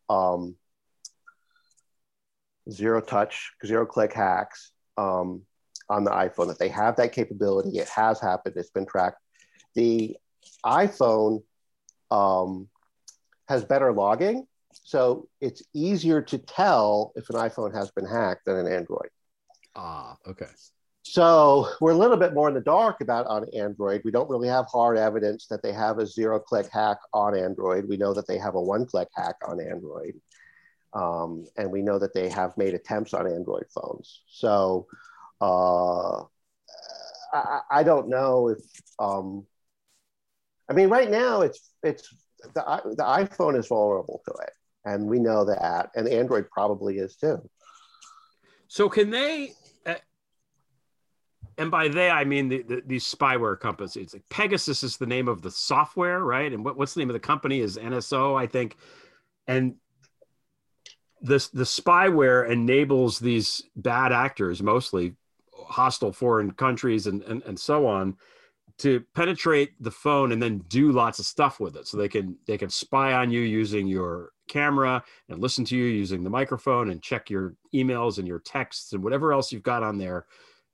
[0.10, 0.56] um,
[2.72, 5.43] zero touch, zero click hacks um,
[5.89, 6.47] on the iPhone.
[6.47, 7.77] That they have that capability.
[7.79, 8.56] It has happened.
[8.58, 9.17] It's been tracked.
[9.75, 10.15] The
[10.65, 11.43] iPhone
[12.12, 12.69] um,
[13.47, 14.47] has better logging,
[14.84, 19.10] so it's easier to tell if an iPhone has been hacked than an Android.
[19.75, 20.47] Ah, okay.
[21.03, 24.01] So we're a little bit more in the dark about on Android.
[24.06, 27.88] We don't really have hard evidence that they have a zero click hack on Android.
[27.88, 30.19] We know that they have a one click hack on Android.
[30.93, 34.21] Um, and we know that they have made attempts on Android phones.
[34.27, 34.88] So
[35.41, 36.23] uh,
[37.34, 38.60] I, I don't know if,
[38.99, 39.45] um,
[40.69, 42.13] I mean, right now it's, it's
[42.53, 44.51] the, the iPhone is vulnerable to it.
[44.86, 45.89] And we know that.
[45.95, 47.49] And Android probably is too.
[48.67, 49.53] So can they?
[49.86, 49.95] Uh,
[51.58, 53.95] and by they, I mean the, the, these spyware companies.
[53.95, 56.51] It's like Pegasus is the name of the software, right?
[56.51, 57.60] And what, what's the name of the company?
[57.60, 58.77] Is NSO, I think.
[59.47, 59.75] And
[61.24, 65.16] this the spyware enables these bad actors, mostly
[65.54, 68.18] hostile foreign countries and, and, and so on,
[68.80, 71.88] to penetrate the phone and then do lots of stuff with it.
[71.88, 75.86] So they can they can spy on you using your camera and listen to you
[75.86, 79.82] using the microphone and check your emails and your texts and whatever else you've got
[79.82, 80.26] on there.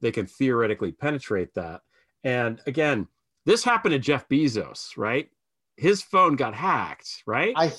[0.02, 1.82] They can theoretically penetrate that.
[2.24, 3.08] And again,
[3.46, 5.30] this happened to Jeff Bezos, right?
[5.78, 7.54] His phone got hacked, right?
[7.56, 7.72] I,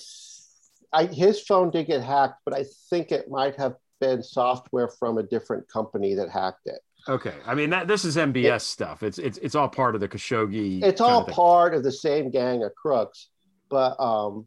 [0.92, 5.18] I, his phone did get hacked, but I think it might have been software from
[5.18, 6.81] a different company that hacked it.
[7.09, 9.03] Okay, I mean that this is MBS stuff.
[9.03, 10.83] It's it's it's all part of the Khashoggi.
[10.83, 13.29] It's all of part of the same gang of crooks,
[13.70, 14.46] but um,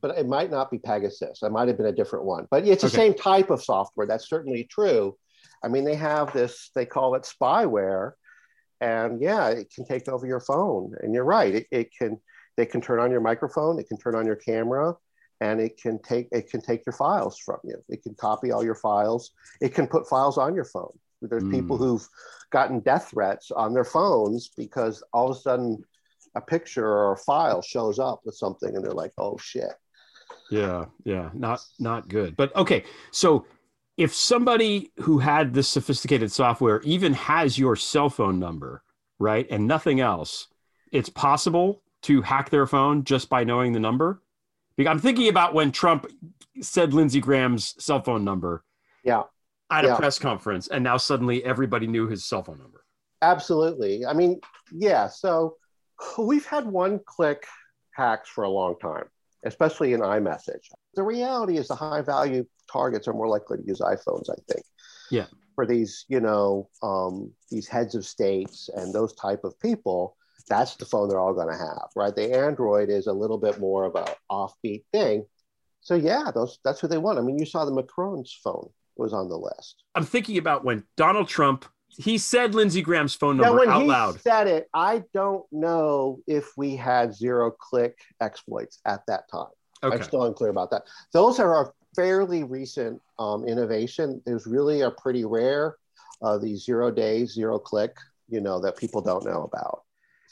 [0.00, 1.42] but it might not be Pegasus.
[1.42, 2.96] It might have been a different one, but it's the Okay.
[2.96, 4.06] same type of software.
[4.06, 5.16] That's certainly true.
[5.62, 6.70] I mean, they have this.
[6.74, 8.12] They call it spyware,
[8.80, 10.94] and yeah, it can take over your phone.
[11.00, 11.54] And you're right.
[11.54, 12.18] It, it can.
[12.56, 13.78] They can turn on your microphone.
[13.78, 14.94] It can turn on your camera.
[15.42, 17.78] And it can take it can take your files from you.
[17.94, 19.22] It can copy all your files.
[19.60, 20.94] It can put files on your phone.
[21.20, 21.82] There's people Mm.
[21.82, 22.08] who've
[22.56, 25.70] gotten death threats on their phones because all of a sudden
[26.40, 29.74] a picture or a file shows up with something and they're like, oh shit.
[30.50, 32.36] Yeah, yeah, not not good.
[32.36, 33.46] But okay, so
[33.96, 38.82] if somebody who had this sophisticated software even has your cell phone number,
[39.18, 40.48] right, and nothing else,
[40.98, 44.22] it's possible to hack their phone just by knowing the number.
[44.76, 46.06] Because I'm thinking about when Trump
[46.60, 48.64] said Lindsey Graham's cell phone number
[49.04, 49.24] Yeah.
[49.70, 49.96] at a Yeah.
[49.96, 52.84] press conference, and now suddenly everybody knew his cell phone number.
[53.20, 54.04] Absolutely.
[54.04, 54.40] I mean,
[54.72, 55.08] yeah.
[55.08, 55.56] So
[56.18, 57.46] we've had one click
[57.94, 59.08] hacks for a long time,
[59.44, 60.68] especially in iMessage.
[60.94, 64.64] The reality is the high value targets are more likely to use iPhones, I think.
[65.10, 65.26] Yeah.
[65.54, 70.16] For these, you know, um, these heads of states and those type of people,
[70.48, 72.14] that's the phone they're all going to have, right?
[72.14, 75.24] The Android is a little bit more of a offbeat thing.
[75.80, 77.18] So yeah, those that's who they want.
[77.18, 79.82] I mean, you saw the Macron's phone was on the list.
[79.94, 81.66] I'm thinking about when Donald Trump
[81.98, 84.20] he said Lindsey Graham's phone Now, number when out he loud.
[84.20, 89.50] said it, I don't know if we had zero click exploits at that time.
[89.82, 89.96] Okay.
[89.96, 90.84] I'm still unclear about that.
[91.12, 94.22] Those are a fairly recent um, innovation.
[94.24, 95.76] There's really are pretty rare.
[96.22, 97.96] Uh, these zero days, zero click,
[98.28, 99.82] you know, that people don't know about.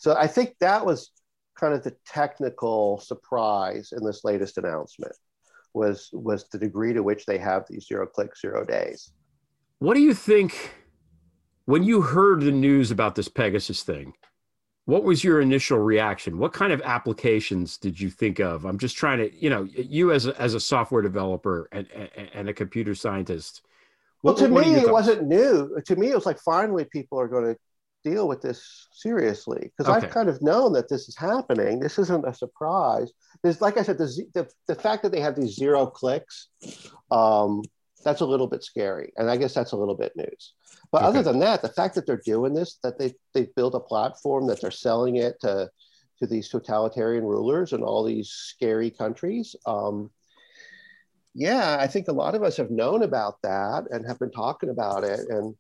[0.00, 1.10] So I think that was
[1.58, 5.12] kind of the technical surprise in this latest announcement
[5.74, 9.12] was was the degree to which they have these zero click, zero days.
[9.78, 10.74] What do you think
[11.66, 14.14] when you heard the news about this Pegasus thing?
[14.86, 16.38] What was your initial reaction?
[16.38, 18.64] What kind of applications did you think of?
[18.64, 22.30] I'm just trying to, you know, you as a, as a software developer and, and,
[22.32, 23.60] and a computer scientist.
[24.22, 25.78] Well, to what me, it wasn't new.
[25.84, 27.60] To me, it was like finally people are going to
[28.02, 30.06] deal with this seriously because Okay.
[30.06, 31.80] I've kind of known that this is happening.
[31.80, 33.12] This isn't a surprise.
[33.42, 36.48] There's, like I said, the, the, the fact that they have these zero clicks,
[37.10, 37.62] um,
[38.04, 39.12] that's a little bit scary.
[39.16, 40.54] And I guess that's a little bit news.
[40.90, 43.80] But other than that, the fact that they're doing this, that they, they've built a
[43.80, 45.70] platform, that they're selling it to,
[46.18, 50.10] to these totalitarian rulers and all these scary countries, um,
[51.34, 54.70] yeah, I think a lot of us have known about that and have been talking
[54.70, 55.20] about it.
[55.28, 55.54] And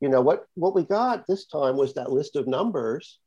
[0.00, 3.18] you know what what we got this time was that list of numbers.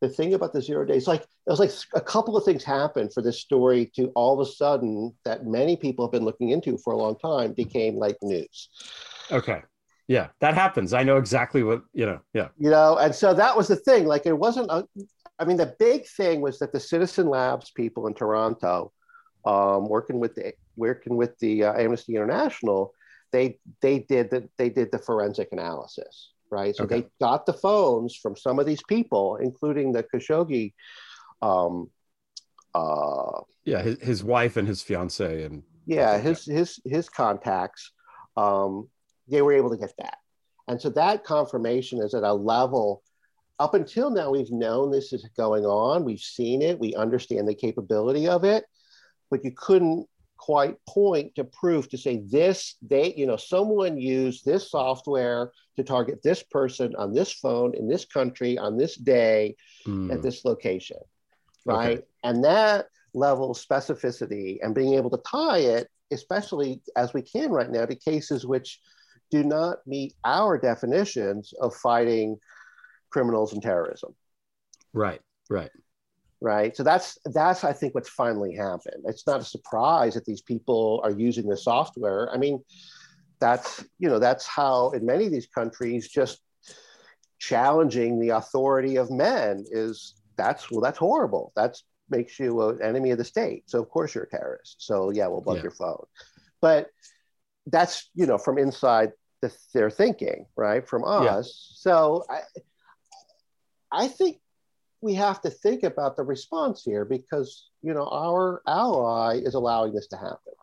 [0.00, 3.12] The thing about the zero days, like it was like a couple of things happened
[3.14, 6.76] for this story to all of a sudden that many people have been looking into
[6.78, 8.68] for a long time became like news.
[9.30, 9.62] Okay.
[10.08, 10.92] Yeah, that happens.
[10.92, 12.48] I know exactly what, you know, yeah.
[12.58, 14.84] you know and so that was the thing like it wasn't a,
[15.38, 18.92] i mean the big thing was that the citizen labs people in toronto
[19.44, 22.94] um, working with the working with the uh, amnesty international
[23.32, 26.76] they they did the, they did the forensic analysis right?
[26.76, 27.00] So Okay.
[27.00, 30.74] they got the phones from some of these people including the khashoggi
[31.40, 31.90] um,
[32.74, 37.92] uh, Yeah, his, his wife and his fiance and yeah his his his contacts
[38.36, 38.88] um,
[39.28, 40.18] they were able to get that.
[40.68, 43.02] And so that confirmation is at a level
[43.58, 46.04] up until now we've known this is going on.
[46.04, 46.78] We've seen it.
[46.78, 48.64] We understand the capability of it.
[49.30, 50.06] But you couldn't
[50.42, 55.84] quite point to proof to say this they you know someone used this software to
[55.84, 59.54] target this person on this phone in this country on this day
[59.86, 60.98] Mm, at this location,
[61.68, 61.76] Okay.
[61.76, 62.00] right?
[62.22, 67.50] And that level of specificity and being able to tie it, especially as we can
[67.50, 68.80] right now, to cases which
[69.30, 72.36] do not meet our definitions of fighting
[73.10, 74.14] criminals and terrorism,
[74.92, 75.70] right, right.
[76.42, 76.76] Right?
[76.76, 79.04] So that's that's I think what's finally happened.
[79.06, 82.28] It's not a surprise that these people are using the software.
[82.34, 82.62] I mean,
[83.40, 86.40] that's you know that's how in many of these countries just
[87.38, 93.10] challenging the authority of men is that's well that's horrible that's makes you an enemy
[93.10, 95.62] of the state so of course you're a terrorist so yeah we'll bug Yeah.
[95.62, 96.04] your phone
[96.60, 96.88] but
[97.66, 101.36] that's you know from inside the, their thinking right from Yeah.
[101.38, 102.40] us so i
[103.90, 104.38] i think
[105.02, 109.92] we have to think about the response here because you know our ally is allowing
[109.92, 110.54] this to happen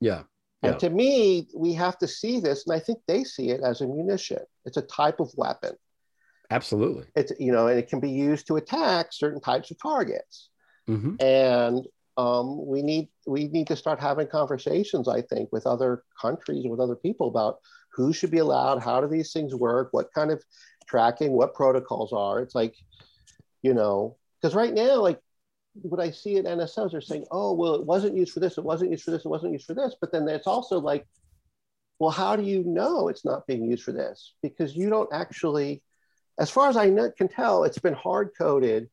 [0.00, 0.22] Yeah.
[0.62, 0.78] and Yeah.
[0.78, 3.86] to me, we have to see this, and I think they see it as a
[3.86, 4.42] munition.
[4.64, 5.74] It's a type of weapon.
[6.50, 7.06] Absolutely.
[7.16, 10.48] It's you know, and it can be used to attack certain types of targets.
[10.86, 11.86] hmm And
[12.16, 16.70] um, we need we need to start having conversations, I think, with other countries and
[16.70, 17.58] with other people about
[17.92, 20.42] who should be allowed, how do these things work, what kind of
[20.86, 22.40] tracking, what protocols are.
[22.40, 22.74] It's like,
[23.64, 25.18] you know, because right now, like
[25.72, 28.64] what I see at NSOs are saying, oh, well, it wasn't used for this, it
[28.64, 29.96] wasn't used for this, it wasn't used for this.
[29.98, 31.06] But then it's also like,
[31.98, 34.34] well, how do you know it's not being used for this?
[34.42, 35.82] Because you don't actually,
[36.38, 38.90] as far as I can tell, it's been hard coded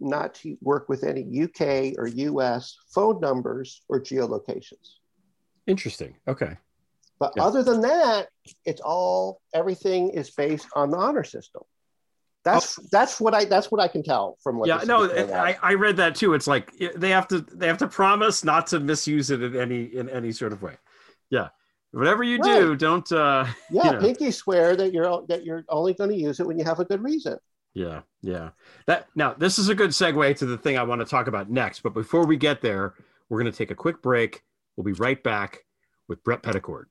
[0.00, 4.96] not to work with any UK or US phone numbers or geolocations.
[5.66, 6.16] Interesting.
[6.26, 6.56] Okay.
[7.18, 7.44] But Yeah.
[7.44, 8.30] other than that,
[8.64, 11.62] it's all everything is based on the honor system.
[12.44, 14.68] That's that's what I that's what I can tell from what.
[14.68, 15.58] yeah, no, I.
[15.62, 16.32] I read that too.
[16.32, 19.84] It's like they have to they have to promise not to misuse it in any
[19.84, 20.76] in any sort of way.
[21.28, 21.48] Yeah,
[21.90, 23.10] whatever you do, don't.
[23.12, 24.00] uh yeah, you know.
[24.00, 26.84] pinky swear that you're that you're only going to use it when you have a
[26.84, 27.36] good reason.
[27.74, 28.50] Yeah, yeah.
[28.86, 31.50] That now this is a good segue to the thing I want to talk about
[31.50, 31.80] next.
[31.80, 32.94] But before we get there,
[33.28, 34.42] we're going to take a quick break.
[34.76, 35.64] We'll be right back
[36.08, 36.84] with Bret Pettichord.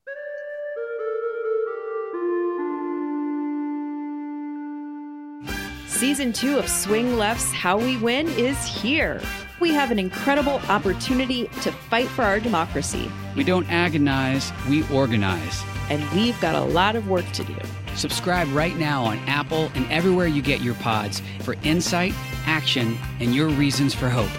[6.00, 9.20] Season two of Swing Left's How We Win is here.
[9.60, 15.62] We have an incredible opportunity to fight for our democracy, We don't agonize, we organize.
[15.90, 17.54] and we've got a lot of work to do.
[17.96, 22.14] Subscribe right now on Apple and everywhere you get your pods for insight,
[22.46, 24.30] action, and your reasons for hope.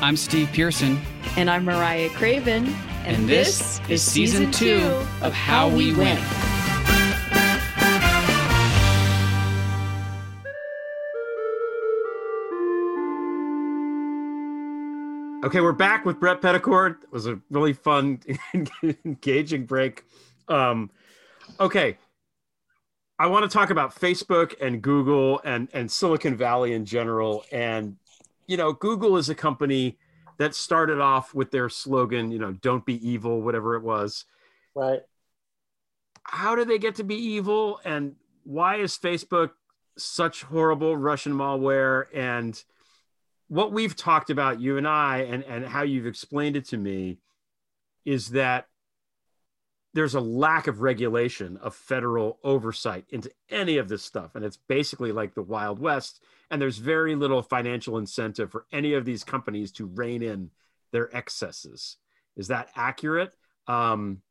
[0.00, 1.00] I'm Steve Pearson,
[1.36, 2.66] And I'm Mariah Craven,
[3.04, 6.22] and, and, this, is season two of How We Win.
[15.44, 17.04] Okay, we're back with Bret Pettichord.
[17.04, 18.18] It was a really fun,
[19.04, 20.04] engaging break.
[20.48, 20.90] Um,
[21.60, 21.96] okay,
[23.20, 27.44] I want to talk about Facebook and Google and and Silicon Valley in general.
[27.52, 27.98] And
[28.48, 29.96] you know, Google is a company
[30.38, 34.24] that started off with their slogan, you know, "Don't be evil," whatever it was.
[34.74, 35.02] Right.
[36.24, 39.52] How do they get to be evil, and why is Facebook
[39.96, 42.06] such horrible Russian malware?
[42.12, 42.60] And
[43.48, 47.18] what we've talked about, you and I, and, and how you've explained it to me,
[48.04, 48.66] is that
[49.94, 54.34] there's a lack of regulation of federal oversight into any of this stuff.
[54.34, 56.22] And it's basically like the Wild West.
[56.50, 60.50] And there's very little financial incentive for any of these companies to rein in
[60.92, 61.96] their excesses.
[62.36, 63.32] Is that accurate?
[63.66, 64.22] Um,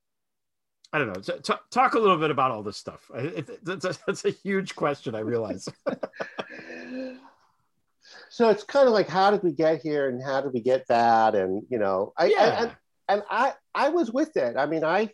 [0.94, 1.22] I don't know.
[1.22, 3.10] T- t- talk a little bit about all this stuff.
[3.14, 5.68] I- It, that's, a, that's a huge question, I realize.
[8.30, 10.88] So it's kind of like how did we get here and how did we get
[10.88, 12.64] that and you know I Yeah.
[12.64, 12.76] and,
[13.10, 14.56] and I I was with it.
[14.58, 15.12] I mean I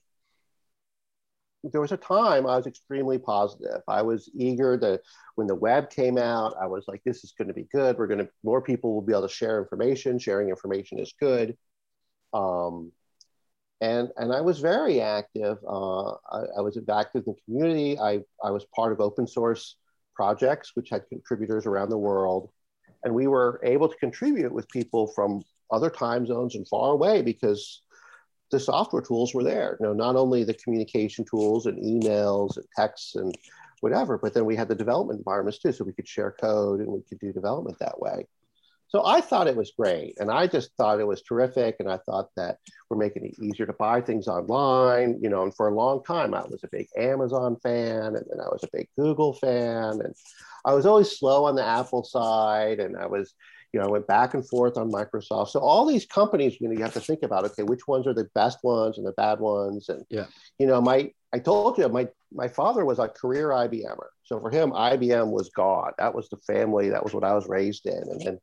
[1.71, 3.81] there was a time I was extremely positive.
[3.87, 4.99] I was eager to
[5.35, 6.55] when the web came out.
[6.61, 7.97] I was like, this is going to be good.
[7.97, 10.19] We're going to more people will be able to share information.
[10.19, 11.57] Sharing information is good.
[12.33, 12.91] Um,
[13.79, 15.57] and and I was very active.
[15.67, 17.97] Uh, I, I was active in the community.
[17.97, 19.77] I I was part of open source
[20.15, 22.49] projects which had contributors around the world,
[23.03, 27.21] and we were able to contribute with people from other time zones and far away
[27.21, 27.81] because
[28.51, 29.77] the software tools were there.
[29.79, 33.35] You know, not only the communication tools and emails and texts and
[33.81, 36.87] whatever, but then we had the development environments too, so we could share code and
[36.87, 38.25] we could do development that way.
[38.93, 41.97] So I thought it was great, and I just thought it was terrific, and I
[42.05, 45.17] thought that we're making it easier to buy things online.
[45.19, 48.39] You know, and for a long time I was a big Amazon fan, and then
[48.39, 50.13] I was a big Google fan, and
[50.63, 53.33] I was always slow on the Apple side, and I was
[53.73, 55.49] you know, I went back and forth on Microsoft.
[55.49, 58.13] So all these companies, you know, you have to think about, okay, which ones are
[58.13, 59.89] the best ones and the bad ones.
[59.89, 60.27] And, Yeah.
[60.59, 64.07] you know, my, I told you, my, my father was a career IBMer.
[64.25, 65.93] So for him, IBM was God.
[65.97, 66.89] That was the family.
[66.89, 67.97] That was what I was raised in.
[67.97, 68.39] And then,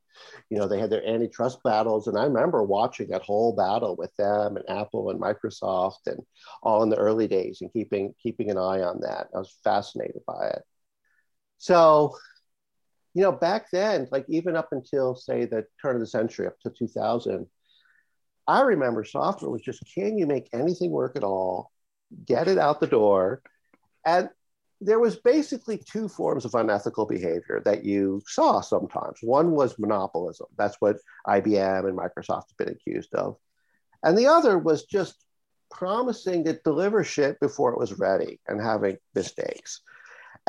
[0.51, 2.09] you know, they had their antitrust battles.
[2.09, 6.19] And I remember watching that whole battle with them and Apple and Microsoft and
[6.65, 9.29] all in the early days and keeping, keeping an eye on that.
[9.33, 10.63] I was fascinated by it.
[11.59, 12.17] So,
[13.15, 16.59] you know, back then, like even up until say the turn of the century, up
[16.61, 17.47] to 2000,
[18.47, 21.71] I remember software was just can you make anything work at all?
[22.25, 23.43] Get it out the door.
[24.05, 24.29] And
[24.81, 29.19] there was basically two forms of unethical behavior that you saw sometimes.
[29.23, 30.47] One was monopolism.
[30.57, 30.97] That's what
[31.27, 33.37] IBM and Microsoft have been accused of.
[34.03, 35.15] And the other was just
[35.71, 39.83] promising to deliver shit before it was ready and having mistakes.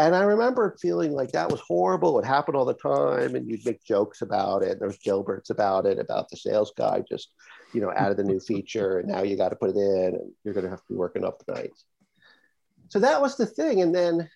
[0.01, 2.17] And I remember feeling like that was horrible.
[2.17, 4.79] It happened all the time, and you'd make jokes about it.
[4.79, 7.33] There was Dilbert's about it, about the sales guy just,
[7.71, 10.31] you know, added the new feature, and now you got to put it in, and
[10.43, 11.85] you're going to have to be working up the nights.
[12.89, 13.83] So that was the thing.
[13.83, 14.27] And then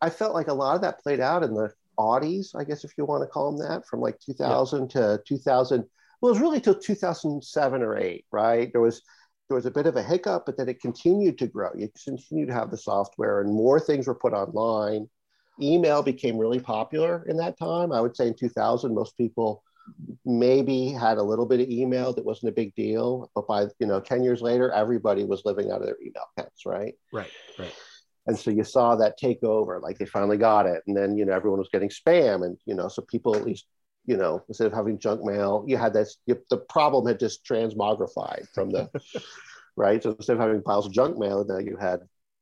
[0.00, 2.92] I felt like a lot of that played out in the Aughties, I guess if
[2.96, 5.84] you want to call them that, from like 2000 to 2000.
[6.20, 8.72] Well, it was really till 2007 or eight, right?
[8.72, 9.02] There was
[9.52, 11.68] there was a bit of a hiccup, but then it continued to grow.
[11.76, 15.10] You continued to have the software, and more things were put online.
[15.60, 17.92] Email became really popular in that time.
[17.92, 19.62] I would say in 2000, most people
[20.24, 23.86] maybe had a little bit of email that wasn't a big deal, but by you
[23.86, 26.94] know 10 years later, everybody was living out of their email accounts, right?
[27.12, 27.74] right, right.
[28.26, 31.26] And so you saw that take over, like they finally got it, and then you
[31.26, 33.66] know everyone was getting spam, and you know so people at least
[34.04, 36.18] you know instead of having junk mail, you had this.
[36.26, 38.90] You, the problem had just transmogrified from the
[39.76, 40.02] right?
[40.02, 42.00] So instead of having piles of junk mail, now you had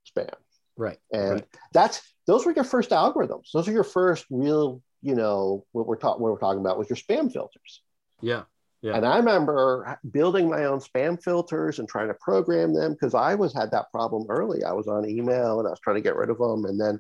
[0.09, 0.33] spam.
[0.77, 0.99] Right.
[1.13, 1.47] And right.
[1.73, 3.51] that's those were your first algorithms.
[3.53, 6.89] Those are your first real, you know, what we're talking what we're talking about was
[6.89, 7.83] your spam filters.
[8.21, 8.43] Yeah.
[8.83, 8.97] Yeah.
[8.97, 13.35] And I remember building my own spam filters and trying to program them because I
[13.35, 14.65] was had that problem early.
[14.65, 16.65] I was on email and I was trying to get rid of them.
[16.65, 16.99] And then,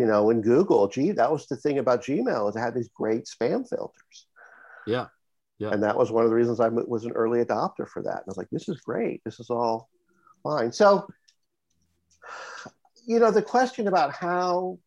[0.00, 2.88] you know, in Google, gee, that was the thing about Gmail is it had these
[2.88, 4.26] great spam filters.
[4.86, 5.08] Yeah.
[5.58, 5.72] Yeah.
[5.72, 8.14] And that was one of the reasons I was an early adopter for that.
[8.14, 9.20] And I was like, this is great.
[9.26, 9.90] This is all
[10.42, 10.72] fine.
[10.72, 11.06] So,
[13.06, 14.78] you know, the question about how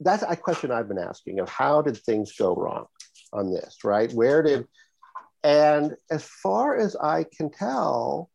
[0.00, 2.88] that's a question I've been asking of how did things go wrong
[3.32, 4.12] on this, right?
[4.12, 4.66] Where did,
[5.42, 8.28] and as far as I can tell,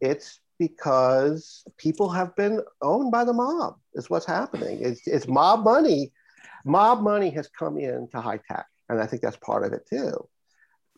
[0.00, 4.78] it's because people have been owned by the mob, is what's happening.
[4.80, 6.12] It's, it's mob money.
[6.64, 8.66] Mob money has come into high tech.
[8.88, 10.28] And I think that's part of it too.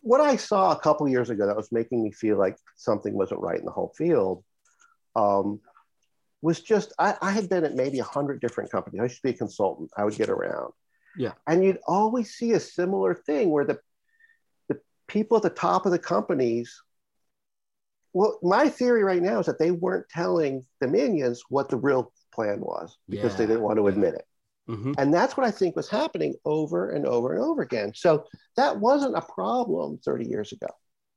[0.01, 3.41] What I saw a couple years ago that was making me feel like something wasn't
[3.41, 4.45] right in the whole field
[5.17, 5.61] um,
[6.41, 9.01] was just I, I had been at maybe a hundred different companies.
[9.01, 9.91] I used to be a consultant.
[9.97, 10.73] I would get around.
[11.17, 11.33] Yeah.
[11.47, 13.81] And you'd always see a similar thing where the
[14.69, 16.83] the people at the top of the companies.
[18.19, 22.13] Well, my theory right now is that they weren't telling the minions what the real
[22.33, 23.39] plan was because Yeah.
[23.39, 24.27] they didn't want to admit it.
[24.69, 24.97] Mhm.
[24.99, 27.93] And that's what I think was happening over and over and over again.
[27.95, 28.25] So
[28.57, 30.67] that wasn't a problem 30 years ago,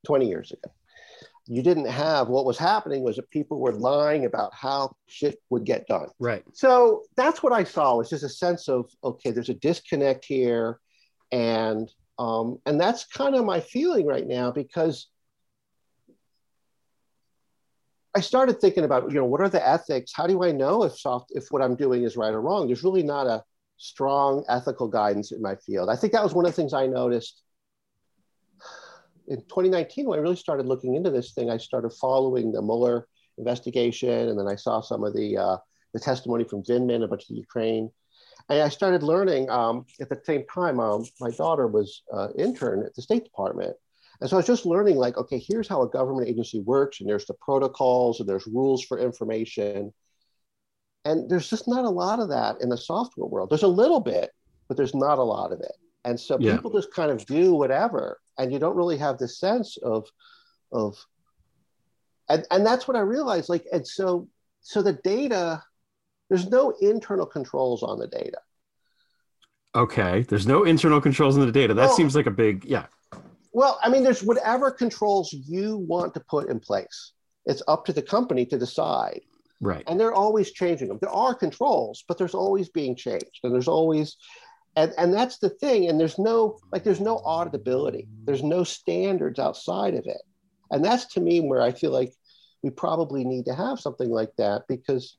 [0.06, 0.72] 20 years ago.
[1.48, 5.66] You didn't have what was happening was that people were lying about how shit would
[5.66, 6.10] get done.
[6.20, 6.44] Right.
[6.54, 10.80] So that's what I saw was just a sense of okay, there's a disconnect here,
[11.32, 15.08] and um, and that's kind of my feeling right now because
[18.16, 20.12] I started thinking about you know what are the ethics?
[20.14, 22.68] How do I know if soft if what I'm doing is right or wrong?
[22.68, 23.44] There's really not a
[23.78, 25.90] strong ethical guidance in my field.
[25.90, 27.42] I think that was one of the things I noticed
[29.28, 31.50] in 2019 when I really started looking into this thing.
[31.50, 33.08] I started following the Mueller
[33.38, 35.58] investigation, and then I saw some of the uh,
[35.94, 37.90] the testimony from Vindman about the Ukraine.
[38.50, 40.80] And I started learning um, at the same time.
[40.80, 43.76] Um, my daughter was uh, intern at the State Department,
[44.22, 47.10] and so I was just learning, like, okay, here's how a government agency works, and
[47.10, 49.92] there's the protocols, and there's rules for information.
[51.06, 53.50] And there's just not a lot of that in the software world.
[53.50, 54.30] There's a little bit,
[54.68, 55.76] but there's not a lot of it.
[56.06, 56.56] And so Yeah.
[56.56, 60.08] people just kind of do whatever, and you don't really have this sense of,
[60.72, 61.04] of,
[62.30, 63.50] and, and that's what I realized.
[63.50, 64.30] Like, and so,
[64.62, 65.64] so the data,
[66.30, 68.38] there's no internal controls on the data.
[69.74, 70.22] Okay.
[70.30, 71.74] There's no internal controls in the data.
[71.74, 72.86] That seems like a big yeah.
[73.54, 77.12] Well, I mean, there's whatever controls you want to put in place.
[77.46, 79.22] It's up to the company to decide.
[79.60, 79.84] Right.
[79.88, 81.00] And they're always changing them.
[81.02, 83.40] There are controls, but there's always being changed.
[83.44, 84.18] And there's always,
[84.76, 85.90] and, and that's the thing.
[85.90, 88.08] And there's no, like, there's no auditability.
[88.24, 90.22] There's no standards outside of it.
[90.72, 92.14] And that's to me where I feel like
[92.64, 95.18] we probably need to have something like that because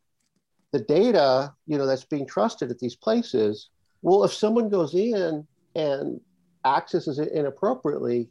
[0.72, 3.68] the data, you know, that's being trusted at these places,
[4.00, 6.20] well, if someone goes in and
[6.64, 8.30] accesses it inappropriately,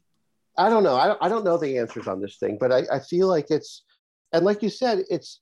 [0.57, 0.95] I don't know.
[0.95, 3.49] I don't, I don't know the answers on this thing, but I, I feel like
[3.49, 3.83] it's,
[4.33, 5.41] and like you said, it's,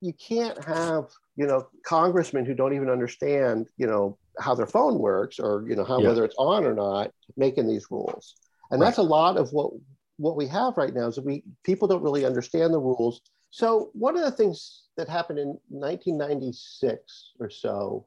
[0.00, 1.04] you can't have,
[1.36, 5.74] you know, congressmen who don't even understand, you know, how their phone works or, you
[5.74, 6.08] know, how, Yeah.
[6.08, 8.36] whether it's on or not, making these rules.
[8.70, 9.72] And that's a lot of what,
[10.16, 13.20] what we have right now is that we, people don't really understand the rules.
[13.50, 18.06] So one of the things that happened in 1996 or so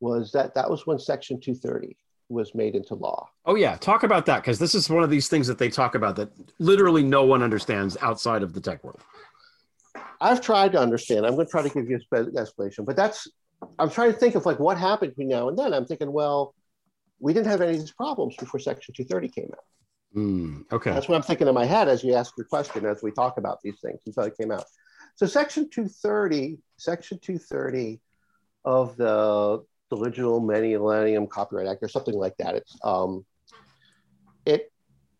[0.00, 1.96] was that that was when section 230
[2.32, 3.28] was made into law.
[3.46, 5.94] Oh yeah, talk about that because this is one of these things that they talk
[5.94, 9.00] about that literally no one understands outside of the tech world.
[10.20, 11.26] I've tried to understand.
[11.26, 13.28] I'm going to try to give you a spe- explanation, but that's
[13.78, 15.74] I'm trying to think of like what happened between now and then.
[15.74, 16.54] I'm thinking, well,
[17.20, 19.64] we didn't have any of these problems before Section 230 came out.
[20.16, 20.90] Mm, okay.
[20.90, 23.38] That's what I'm thinking in my head as you ask your question, as we talk
[23.38, 24.64] about these things until it came out.
[25.16, 28.00] So Section 230, Section 230
[28.64, 29.64] of the,
[29.96, 32.54] the Digital Millennium Copyright Act or something like that.
[32.54, 33.24] It's um,
[34.46, 34.72] it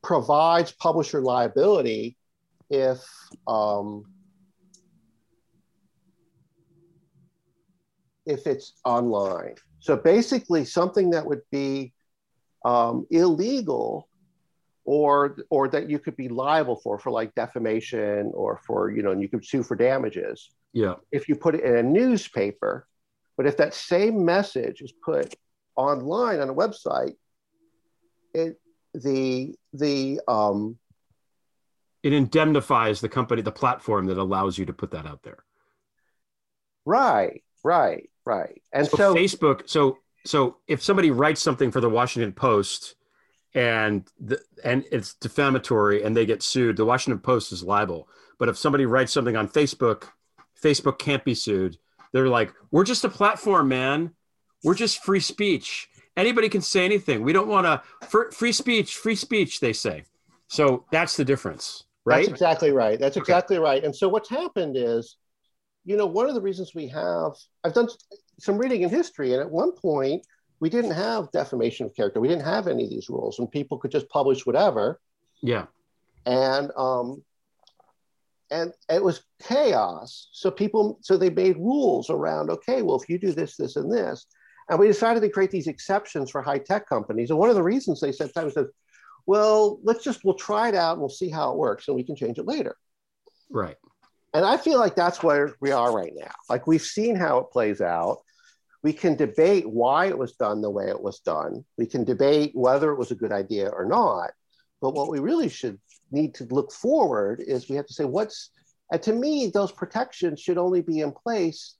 [0.03, 2.17] provides publisher liability
[2.71, 2.99] if
[3.47, 4.05] um,
[8.27, 9.55] if it's online.
[9.81, 11.93] So basically, something that would be
[12.65, 14.09] um, illegal
[14.85, 19.13] or or that you could be liable for for like defamation or for you know
[19.13, 20.95] and you could sue for damages Yeah.
[21.13, 22.89] if you put it in a newspaper
[23.37, 25.35] but if that same message is put
[25.77, 27.15] online on a website
[28.35, 28.61] it
[28.95, 30.79] the the um
[32.03, 35.45] It indemnifies the company, the platform that allows you to put that out there.
[36.85, 39.69] right right right and so, so, Facebook.
[39.69, 42.95] So so if somebody writes something for the Washington Post
[43.55, 48.09] and the, and it's defamatory and they get sued, the Washington Post is liable.
[48.39, 50.05] but if somebody writes something on Facebook,
[50.61, 51.77] Facebook can't be sued.
[52.13, 54.13] They're like, we're just a platform, man.
[54.65, 55.89] We're just free speech.
[56.17, 57.23] Anybody can say anything.
[57.23, 57.83] We don't want to
[58.33, 59.61] free speech, free speech.
[59.61, 60.05] They say.
[60.49, 62.27] So that's the difference, right?
[62.27, 63.01] That's exactly right.
[63.01, 63.65] That's exactly okay.
[63.65, 63.85] right.
[63.85, 65.17] And so what's happened is,
[65.85, 67.33] you know, one of the reasons we have,
[67.65, 67.89] I've done
[68.39, 70.27] some reading in history, and at one point
[70.61, 72.21] we didn't have defamation of character.
[72.21, 75.01] We didn't have any of these rules, and people could just publish whatever.
[75.41, 75.67] Yeah.
[76.27, 77.23] And um,
[78.53, 80.29] and it was chaos.
[80.33, 82.51] So people, so they made rules around.
[82.51, 84.27] Okay, well, if you do this, this, and this,
[84.69, 87.31] and we decided to create these exceptions for high tech companies.
[87.31, 88.67] And one of the reasons they said times said,
[89.27, 92.05] well, let's just we'll try it out and we'll see how it works, and we
[92.05, 92.77] can change it later.
[93.51, 93.77] Right.
[94.35, 96.33] And I feel like that's where we are right now.
[96.49, 98.23] Like we've seen how it plays out.
[98.83, 101.65] We can debate why it was done the way it was done.
[101.77, 104.33] We can debate whether it was a good idea or not.
[104.81, 105.79] But what we really should
[106.13, 108.51] need to look forward is we have to say what's,
[108.91, 111.75] and to me, those protections should only be in place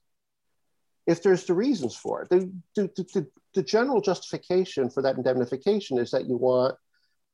[1.05, 2.29] if there's the reasons for it.
[2.29, 6.75] The, the, the, the general justification for that indemnification is that you want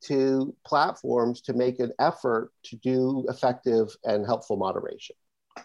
[0.01, 5.15] to platforms to make an effort to do effective and helpful moderation.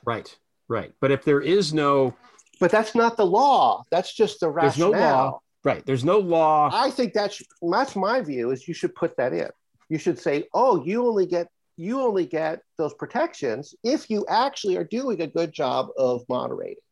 [0.04, 0.36] Right,
[0.68, 0.92] right.
[1.00, 2.14] But if there is no,
[2.60, 3.84] but that's not the law.
[3.90, 4.90] That's just the rationale.
[4.90, 5.40] There's no law.
[5.64, 5.86] Right.
[5.86, 6.70] There's no law.
[6.72, 8.50] I think that's that's my view.
[8.50, 9.48] Is you should put that in.
[9.94, 14.76] You should say, oh, you only get you only get those protections if you actually
[14.76, 16.82] are doing a good job of moderating.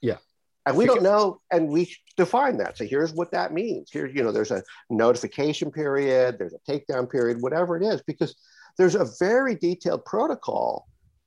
[0.00, 0.16] Yeah.
[0.64, 2.78] And we don't know, and we define that.
[2.78, 3.90] So here's what that means.
[3.90, 8.34] Here, you know, there's a notification period, there's a takedown period, whatever it is, because
[8.78, 10.86] there's a very detailed protocol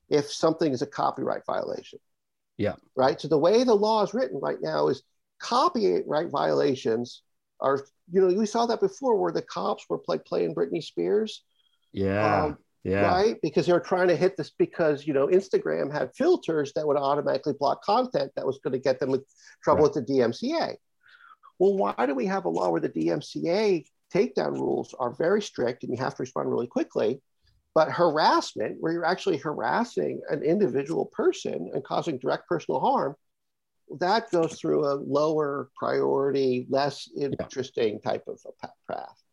[0.09, 1.99] if something is a copyright violation.
[2.57, 2.73] Yeah.
[2.95, 3.21] Right.
[3.21, 5.03] So the way the law is written right now is
[5.39, 7.21] copyright violations
[7.61, 11.43] are, you know, we saw that before where the cops were play, playing Britney Spears.
[11.91, 12.43] Yeah.
[12.43, 13.07] Um, yeah.
[13.07, 13.35] Right.
[13.41, 16.97] Because they were trying to hit this because, you know, Instagram had filters that would
[16.97, 19.23] automatically block content that was going to get them in
[19.63, 19.95] trouble right.
[19.95, 20.75] with the DMCA.
[21.59, 25.83] Well, why do we have a law where the DMCA takedown rules are very strict
[25.83, 27.21] and you have to respond really quickly?
[27.75, 33.15] But harassment, where you're actually harassing an individual person and causing direct personal harm,
[33.99, 38.11] that goes through a lower priority, less interesting yeah.
[38.11, 39.23] type of a path.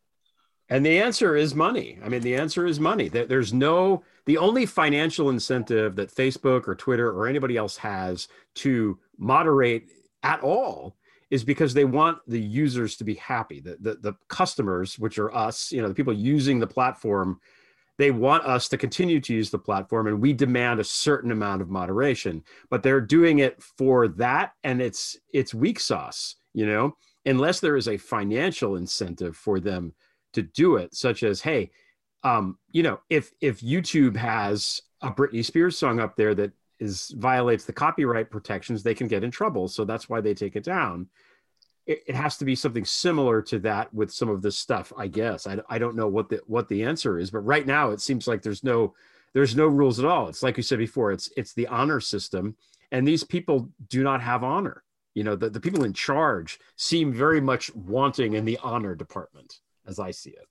[0.69, 1.99] And the answer is money.
[2.05, 3.09] I mean, the answer is money.
[3.09, 8.27] There's no, the only financial incentive that Facebook or Twitter or anybody else has
[8.57, 9.91] to moderate
[10.25, 10.97] at all
[11.31, 13.61] is because they want the users to be happy.
[13.61, 17.41] The, the, the customers, which are us, you know, the people using the platform,
[17.99, 21.63] they want us to continue to use the platform and we demand a certain amount
[21.63, 22.43] of moderation.
[22.71, 27.77] But they're doing it for that and it's it's weak sauce, you know, unless there
[27.77, 29.95] is a financial incentive for them
[30.35, 31.71] to do it, such as, hey,
[32.23, 37.15] um, you know, if if YouTube has a Britney Spears song up there that is
[37.17, 39.69] violates the copyright protections, they can get in trouble.
[39.69, 41.09] So that's why they take it down.
[41.87, 45.07] It, it has to be something similar to that with some of this stuff, I
[45.07, 45.47] guess.
[45.47, 48.27] I, I don't know what the what the answer is, but right now it seems
[48.27, 48.95] like there's no
[49.33, 50.29] there's no rules at all.
[50.29, 52.57] It's like you said before, it's it's the honor system,
[52.91, 54.83] and these people do not have honor.
[55.15, 59.61] You know, the, the people in charge seem very much wanting in the honor department
[59.87, 60.47] as I see it?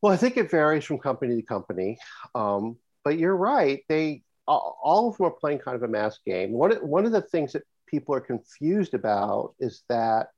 [0.00, 1.98] Well, I think it varies from company to company,
[2.34, 3.84] um, but you're right.
[3.88, 6.52] They all of them are playing kind of a mass game.
[6.52, 10.28] One one of the things that people are confused about is that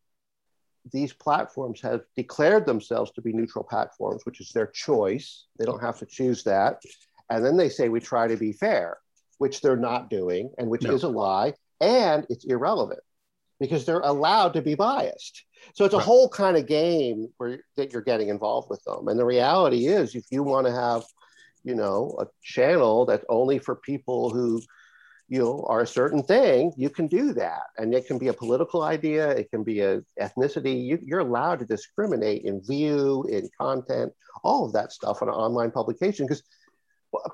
[0.92, 5.44] these platforms have declared themselves to be neutral platforms, which is their choice.
[5.59, 6.82] They don't have to choose that,
[7.28, 8.98] and then they say we try to be fair,
[9.38, 10.94] which they're not doing, and which no.
[10.94, 13.01] is a lie, and it's irrelevant
[13.61, 15.44] because they're allowed to be biased.
[15.74, 16.07] So it's a right.
[16.07, 19.09] whole kind of game where that you're getting involved with them.
[19.09, 21.05] And the reality is, if you want to have,
[21.62, 24.62] you know, a channel that's only for people who,
[25.31, 27.62] you know, are a certain thing, you can do that.
[27.78, 30.85] And it can be a political idea, it can be a ethnicity.
[30.85, 34.12] You, you're allowed to discriminate in view, in content,
[34.43, 36.26] all of that stuff on an online publication.
[36.26, 36.43] Because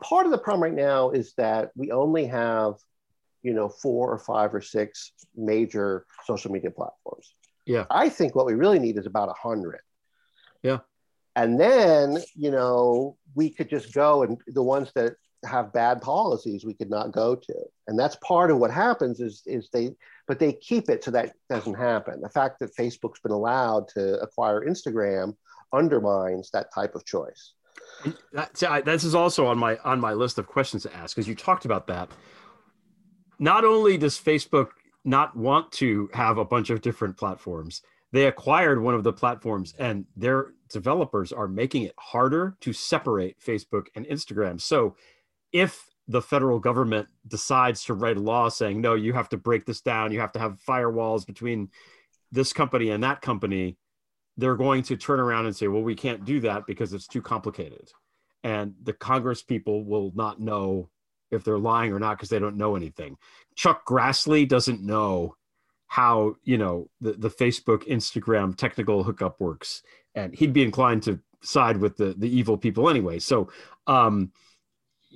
[0.02, 2.74] part of the problem right now is that we only have
[3.42, 7.34] you know four or five or six major social media platforms
[7.66, 9.80] yeah i think what we really need is about a hundred
[10.62, 10.78] yeah
[11.36, 16.64] and then you know we could just go and the ones that have bad policies
[16.64, 17.54] we could not go to
[17.86, 19.90] and that's part of what happens is is they
[20.26, 22.20] but they keep it so that doesn't happen.
[22.20, 25.34] The fact that facebook's been allowed to acquire instagram
[25.72, 27.52] undermines that type of choice.
[28.32, 31.34] That, this is also on my on my list of questions to ask because you
[31.34, 32.10] talked about that.
[33.38, 34.68] Not only does Facebook
[35.04, 37.82] not want to have a bunch of different platforms,
[38.12, 43.38] they acquired one of the platforms and they're developers are making it harder to separate
[43.40, 44.60] Facebook and Instagram.
[44.60, 44.96] So
[45.52, 49.66] if the federal government decides to write a law saying, no, you have to break
[49.66, 51.68] this down, you have to have firewalls between
[52.30, 53.76] this company and that company,
[54.36, 57.22] they're going to turn around and say, well, we can't do that because it's too
[57.22, 57.90] complicated.
[58.44, 60.90] And the Congress people will not know
[61.30, 63.16] if they're lying or not because they don't know anything.
[63.56, 65.34] Chuck Grassley doesn't know
[65.88, 69.82] how, you know, the, the Facebook, Instagram technical hookup works.
[70.14, 73.18] And he'd be inclined to side with the, the evil people anyway.
[73.18, 73.50] So,
[73.86, 74.32] um,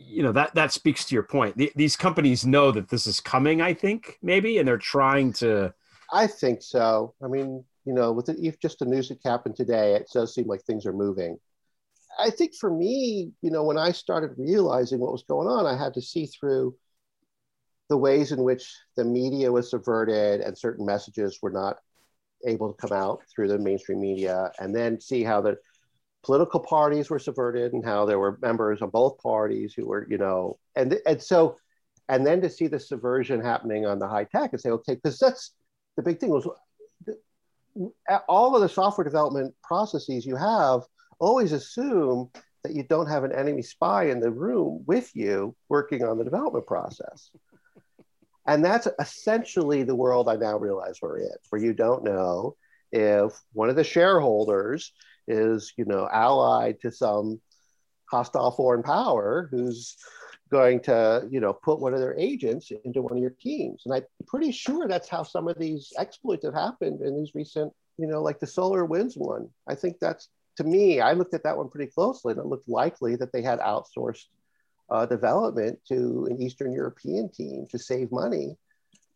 [0.07, 1.57] you know, that, that speaks to your point.
[1.57, 5.72] The, these companies know that this is coming, I think, maybe, and they're trying to.
[6.12, 7.14] I think so.
[7.22, 10.34] I mean, you know, with the, if just the news that happened today, it does
[10.34, 11.38] seem like things are moving.
[12.18, 15.76] I think for me, you know, when I started realizing what was going on, I
[15.76, 16.74] had to see through
[17.88, 21.78] the ways in which the media was subverted and certain messages were not
[22.46, 25.57] able to come out through the mainstream media, and then see how the
[26.23, 30.18] political parties were subverted and how there were members of both parties who were, you
[30.18, 31.57] know, and and so,
[32.09, 35.18] and then to see the subversion happening on the high tech and say, okay, because
[35.18, 35.55] that's
[35.97, 36.47] the big thing was
[38.29, 40.83] all of the software development processes you have
[41.18, 42.31] always assume
[42.62, 46.25] that you don't have an enemy spy in the room with you working on the
[46.25, 47.31] development process.
[48.47, 52.57] And that's essentially the world I now realize we're in, where you don't know
[52.93, 54.93] if one of the shareholders
[55.31, 57.41] is, you know, allied to some
[58.11, 59.97] hostile foreign power who's
[60.51, 63.83] going to, you know, put one of their agents into one of your teams.
[63.85, 67.72] And I'm pretty sure that's how some of these exploits have happened in these recent,
[67.99, 69.49] you know, like the SolarWinds one.
[69.68, 72.68] I think that's to me, I looked at that one pretty closely and it looked
[72.68, 74.26] likely that they had outsourced
[74.91, 78.57] uh, development to an Eastern European team to save money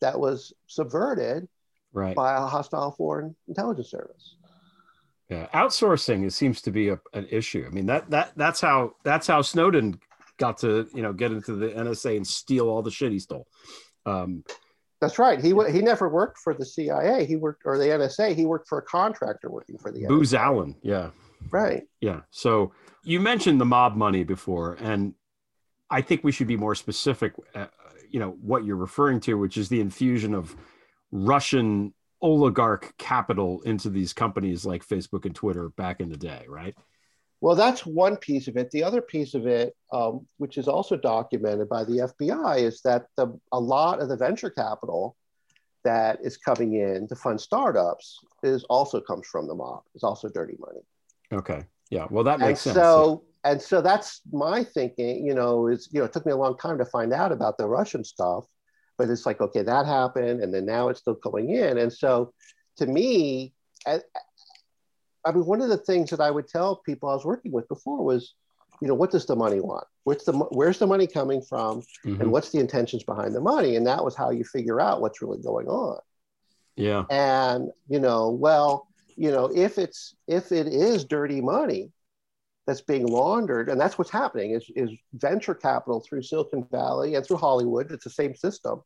[0.01, 1.49] that was subverted
[1.93, 2.15] right.
[2.15, 4.37] by a hostile foreign intelligence service.
[5.29, 7.65] Yeah, outsourcing it seems to be a, an issue.
[7.67, 9.99] I mean that that that's how that's how Snowden
[10.37, 13.47] got to you know get into the NSA and steal all the shit he stole.
[14.07, 14.45] Um,
[15.01, 15.41] that's right.
[15.41, 17.25] He he never worked for the CIA.
[17.27, 18.35] He worked or the NSA.
[18.35, 20.77] He worked for a contractor working for the Booz Allen.
[20.83, 21.11] Yeah.
[21.51, 21.83] Right.
[22.01, 22.21] Yeah.
[22.31, 22.73] So
[23.03, 25.15] you mentioned the mob money before, and
[25.91, 27.35] I think we should be more specific.
[27.55, 27.67] Uh,
[28.09, 30.57] you know what you're referring to, which is the infusion of
[31.13, 36.75] Russian oligarch capital into these companies like Facebook and Twitter back in the day, right?
[37.41, 38.71] Well, that's one piece of it.
[38.71, 43.07] The other piece of it, um, which is also documented by the FBI, is that
[43.17, 45.17] the, a lot of the venture capital
[45.85, 49.83] that is coming in to fund startups is also comes from the mob.
[49.95, 50.81] It's also dirty money.
[51.33, 51.65] Okay.
[51.91, 52.07] Yeah.
[52.11, 52.77] Well, that makes and sense.
[52.77, 55.27] So, and so that's my thinking.
[55.27, 57.59] You know, is you know, it took me a long time to find out about
[57.59, 58.47] the Russian stuff,
[58.97, 61.79] but it's like, okay, that happened, and then now it's still going in.
[61.79, 62.33] And so,
[62.77, 63.53] to me,
[63.87, 64.01] I,
[65.25, 67.69] I mean, one of the things that I would tell people I was working with
[67.69, 68.35] before was,
[68.81, 69.87] you know, what does the money want?
[70.05, 72.21] What's the where's the money coming from, Mhm.
[72.21, 73.77] and what's the intentions behind the money?
[73.77, 75.99] And that was how you figure out what's really going on.
[76.77, 77.05] Yeah.
[77.09, 81.91] And you know, well, you know, if it's if it is dirty money
[82.67, 87.25] that's being laundered, and that's what's happening is is venture capital through Silicon Valley and
[87.25, 87.91] through Hollywood.
[87.91, 88.83] It's the same system.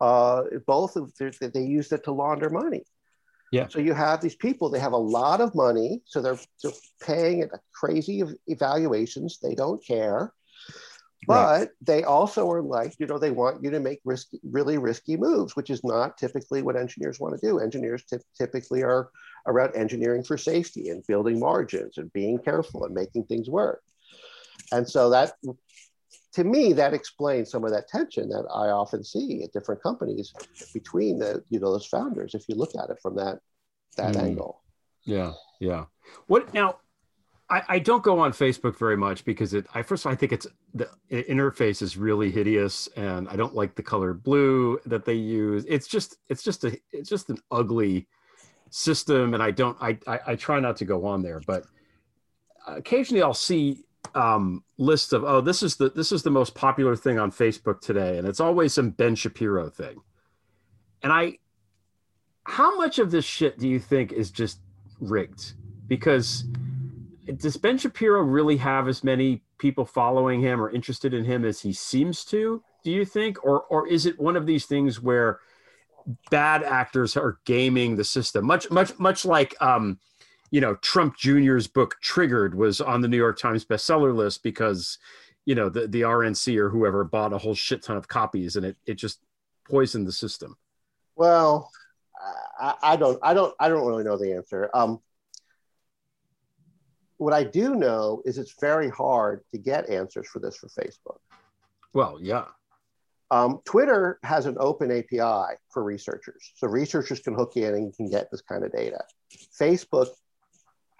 [0.00, 2.84] Uh, both of they, they use it to launder money.
[3.52, 3.68] Yeah.
[3.68, 7.42] So you have these people, they have a lot of money, so they're, they're paying
[7.42, 9.38] at crazy evaluations.
[9.40, 10.32] They don't care.
[11.28, 11.68] But Right.
[11.82, 15.54] they also are like, you know, they want you to make risky, really risky moves,
[15.54, 17.60] which is not typically what engineers want to do.
[17.60, 19.10] Engineers typ- typically are
[19.46, 23.82] around engineering for safety and building margins and being careful and making things work.
[24.72, 25.32] And so that,
[26.34, 30.32] to me, that explains some of that tension that I often see at different companies
[30.72, 32.34] between the, you know, those founders.
[32.34, 33.40] If you look at it from that
[33.96, 34.22] that Mm.
[34.22, 34.62] angle.
[35.04, 35.86] Yeah, yeah.
[36.26, 36.78] What now?
[37.50, 39.66] I, I don't go on Facebook very much because it.
[39.74, 43.74] I first all, I think it's the interface is really hideous, and I don't like
[43.74, 45.66] the color blue that they use.
[45.68, 48.08] It's just it's just a it's just an ugly
[48.72, 49.76] system, and I don't.
[49.80, 51.64] I I, I try not to go on there, but
[52.66, 56.96] occasionally I'll see um lists of oh this is the this is the most popular
[56.96, 60.00] thing on Facebook today, and it's always some Ben Shapiro thing,
[61.02, 61.38] and I
[62.44, 64.58] how much of this shit do you think is just
[65.00, 65.52] rigged?
[65.86, 66.44] Because
[67.36, 71.60] does Ben Shapiro really have as many people following him or interested in him as
[71.60, 72.62] he seems to?
[72.82, 75.40] Do you think, or or is it one of these things where
[76.30, 79.98] bad actors are gaming the system, much much much like um,
[80.50, 84.98] you know Trump Jr.'s book Triggered was on the New York Times bestseller list because
[85.44, 88.66] you know the the RNC or whoever bought a whole shit ton of copies and
[88.66, 89.20] it it just
[89.68, 90.56] poisoned the system.
[91.16, 91.70] Well,
[92.58, 94.70] I, I don't, I don't, I don't really know the answer.
[94.74, 95.00] Um,
[97.18, 101.18] what I do know is it's very hard to get answers for this for Facebook.
[101.92, 102.46] Well, yeah.
[103.32, 106.52] Um, Twitter has an open API for researchers.
[106.54, 109.02] So researchers can hook in and can get this kind of data.
[109.58, 110.08] Facebook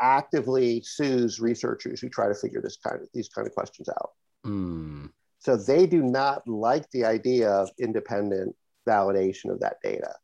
[0.00, 4.12] actively sues researchers who try to figure this kind of these kind of questions out.
[4.46, 5.10] Mm.
[5.40, 8.56] So they do not like the idea of independent
[8.88, 10.14] validation of that data.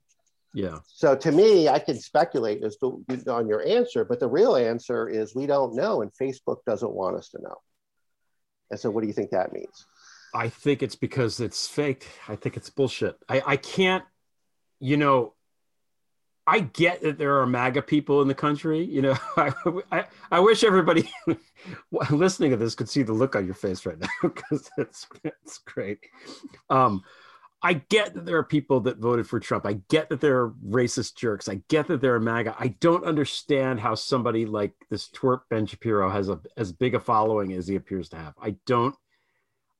[0.54, 0.78] Yeah.
[0.86, 5.11] So to me, I can speculate as to on your answer, but the real answer
[5.11, 7.56] is we don't know, and Facebook doesn't want us to know.
[8.70, 9.84] And so, what do you think that means?
[10.35, 12.09] I think it's because it's fake.
[12.29, 13.16] I think it's bullshit.
[13.29, 14.05] I, I can't,
[14.81, 15.35] you know,
[16.47, 18.83] I get that there are MAGA people in the country.
[18.83, 19.53] You know, I,
[19.93, 21.11] I, I wish everybody
[22.11, 25.59] listening to this could see the look on your face right now because it's, it's
[25.59, 25.99] great.
[26.70, 27.03] Um,
[27.61, 29.66] I get that there are people that voted for Trump.
[29.66, 31.49] I get that there are racist jerks.
[31.49, 32.55] I get that there are MAGA.
[32.59, 37.01] I don't understand how somebody like this twerp Ben Shapiro has a as big a
[37.01, 38.35] following as he appears to have.
[38.41, 38.95] I don't.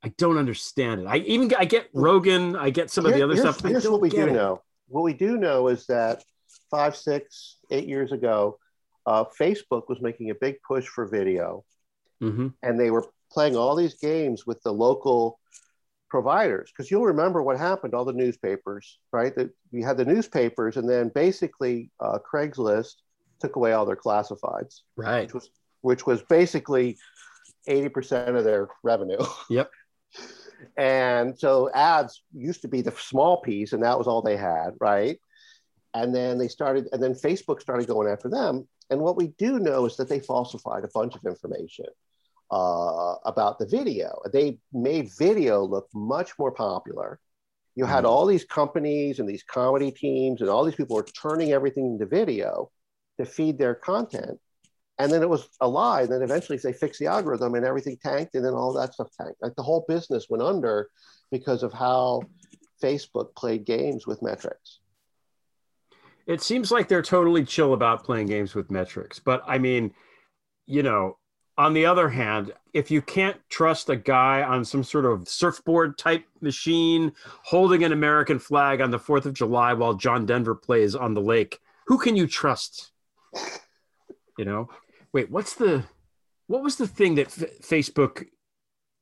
[0.03, 1.07] I don't understand it.
[1.07, 2.55] I even I get Rogan.
[2.57, 3.69] I get some of the other here's, stuff.
[3.69, 4.33] Here's what we do it.
[4.33, 4.63] know.
[4.89, 6.25] What we do know is that
[6.71, 8.59] five, six, eight years ago,
[9.07, 11.65] uh, Facebook was making a big push for video,
[12.23, 12.55] Mhm.
[12.63, 15.41] and they were playing all these games with the local
[16.09, 16.71] providers.
[16.71, 17.93] Because you'll remember what happened.
[17.95, 19.35] All the newspapers, right?
[19.35, 22.95] That you had the newspapers, and then basically uh, Craigslist
[23.41, 25.23] took away all their classifieds, Right.
[25.27, 26.99] which was which was basically
[27.67, 29.19] eighty percent of their revenue.
[29.51, 29.71] Yep.
[30.77, 34.71] And so ads used to be the small piece, and that was all they had,
[34.81, 35.19] right?
[35.95, 38.69] And then they started, and then Facebook started going after them.
[38.91, 41.87] And what we do know is that they falsified a bunch of information
[42.51, 44.21] uh, about the video.
[44.33, 47.19] They made video look much more popular.
[47.75, 51.53] You had all these companies and these comedy teams, and all these people were turning
[51.53, 52.71] everything into video
[53.19, 54.41] to feed their content.
[54.99, 56.03] And then it was a lie.
[56.03, 59.09] And then eventually they fixed the algorithm and everything tanked, and then all that stuff
[59.19, 59.41] tanked.
[59.41, 60.89] Like the whole business went under
[61.31, 62.23] because of how
[62.83, 64.81] Facebook played games with metrics.
[66.27, 69.19] It seems like they're totally chill about playing games with metrics.
[69.19, 69.95] But I mean,
[70.67, 71.17] you know,
[71.57, 75.99] on the other hand, if you can't trust a guy on some sort of surfboard
[75.99, 80.95] type machine holding an American flag on the 4th of July while John Denver plays
[80.95, 82.93] on the lake, who can you trust?
[84.37, 84.69] You know?
[85.13, 85.85] Wait, what's the
[86.47, 88.27] what was the thing that F- Facebook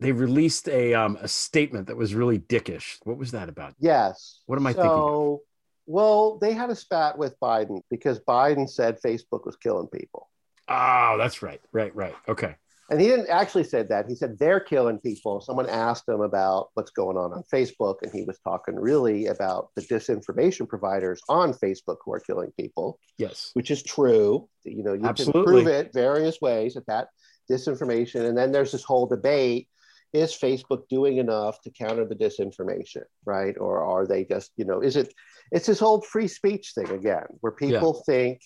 [0.01, 2.99] they released a um a statement that was really dickish.
[3.05, 3.75] What was that about?
[3.79, 4.43] Yes.
[4.47, 5.39] What am I so, thinking
[5.87, 10.29] Well, they had a spat with Biden because Biden said Facebook was killing people.
[10.69, 11.61] Oh, that's right.
[11.73, 12.15] Right, right.
[12.29, 12.57] Okay.
[12.89, 14.07] And he didn't actually say that.
[14.09, 15.41] He said they're killing people.
[15.41, 19.71] Someone asked him about what's going on on Facebook, and he was talking really about
[19.75, 23.51] the disinformation providers on Facebook who are killing people, Yes.
[23.55, 24.49] which is true.
[24.65, 25.43] You know, you Absolutely.
[25.43, 27.09] can prove it various ways that that
[27.51, 28.29] disinformation.
[28.29, 29.69] And then there's this whole debate:
[30.13, 33.57] is Facebook doing enough to counter the disinformation, right?
[33.59, 35.13] Or are they just, you know, is it?
[35.51, 38.43] It's this whole free speech thing again, where people think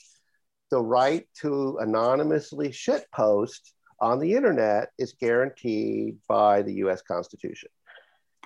[0.70, 7.70] the right to anonymously shit post on the internet is guaranteed by the US Constitution.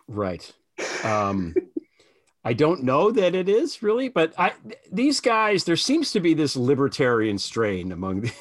[0.08, 0.52] Right.
[1.02, 1.54] Um,
[2.44, 4.52] I don't know that it is really, but I
[4.92, 8.32] these guys there seems to be this libertarian strain among the.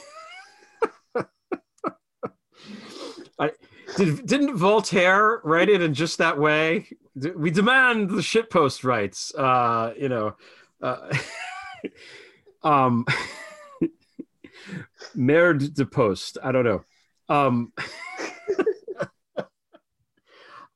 [3.39, 3.51] I
[3.95, 6.87] did didn't Voltaire write it in just that way?
[7.35, 9.33] We demand the shitpost rights.
[9.35, 10.35] Uh, you know,
[10.81, 11.17] uh,
[12.63, 13.05] um,
[15.15, 16.37] merde de post.
[16.43, 16.83] I don't know.
[17.29, 17.73] Um,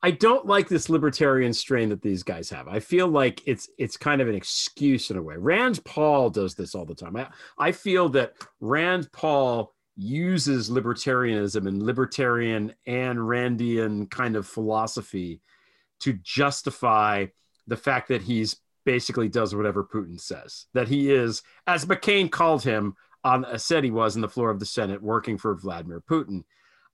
[0.03, 2.67] I don't like this libertarian strain that these guys have.
[2.67, 5.35] I feel like it's it's kind of an excuse in a way.
[5.37, 7.15] Rand Paul does this all the time.
[7.15, 7.27] I,
[7.57, 15.41] I feel that Rand Paul uses libertarianism and libertarian and Randian kind of philosophy
[16.01, 17.25] to justify
[17.65, 20.67] the fact that he's basically does whatever Putin says.
[20.73, 22.95] That he is, as McCain called him
[23.27, 26.43] on said he was on the floor of the Senate working for Vladimir Putin.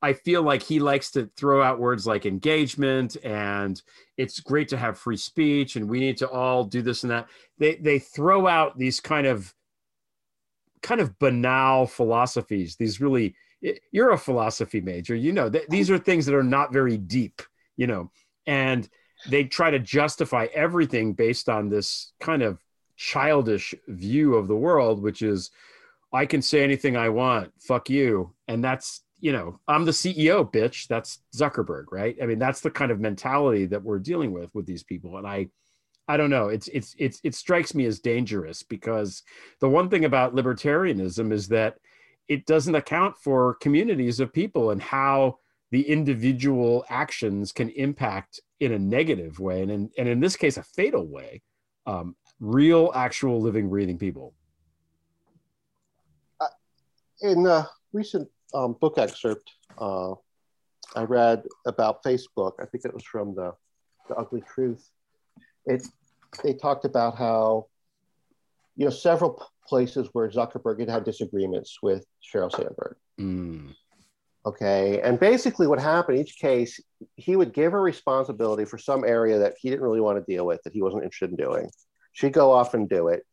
[0.02, 3.82] I feel like he likes to throw out words like engagement and
[4.18, 7.30] it's great to have free speech and we need to all do this and that.
[7.58, 9.54] They they throw out these kind of
[10.82, 12.76] kind of banal philosophies.
[12.76, 13.36] These really
[13.92, 15.50] you're a philosophy major, you know.
[15.50, 17.42] Th- these are things that are not very deep,
[17.78, 18.12] you know.
[18.46, 18.90] And
[19.30, 22.62] they try to justify everything based on this kind of
[22.98, 25.50] childish view of the world which is
[26.14, 27.52] I can say anything I want.
[27.60, 28.34] Fuck you.
[28.48, 30.88] And that's you know, I'm the CEO, bitch.
[30.88, 32.18] That's Zuckerberg, right?
[32.22, 35.18] I mean, that's the kind of mentality that we're dealing with with these people.
[35.18, 35.48] And I,
[36.10, 36.50] I don't know.
[36.50, 39.24] It's it's it's it strikes me as dangerous because
[39.62, 41.78] the one thing about libertarianism is that
[42.28, 45.38] it doesn't account for communities of people and how
[45.72, 50.58] the individual actions can impact in a negative way and in, and in this case
[50.58, 51.42] a fatal way
[51.88, 54.34] um, real actual living breathing people
[57.24, 59.50] in a recent um, book excerpt
[59.80, 60.14] uh,
[60.96, 63.54] I read about Facebook, I think it was from the,
[64.08, 64.88] the Ugly Truth.
[65.66, 65.88] It
[66.44, 67.68] they talked about how
[68.76, 72.98] you know several places where Zuckerberg had had disagreements with Sheryl Sandberg.
[73.20, 73.74] Mm.
[74.46, 76.80] Okay, and basically what happened in each case,
[77.16, 80.46] he would give her responsibility for some area that he didn't really want to deal
[80.46, 81.70] with, that he wasn't interested in doing.
[82.12, 83.24] She'd go off and do it.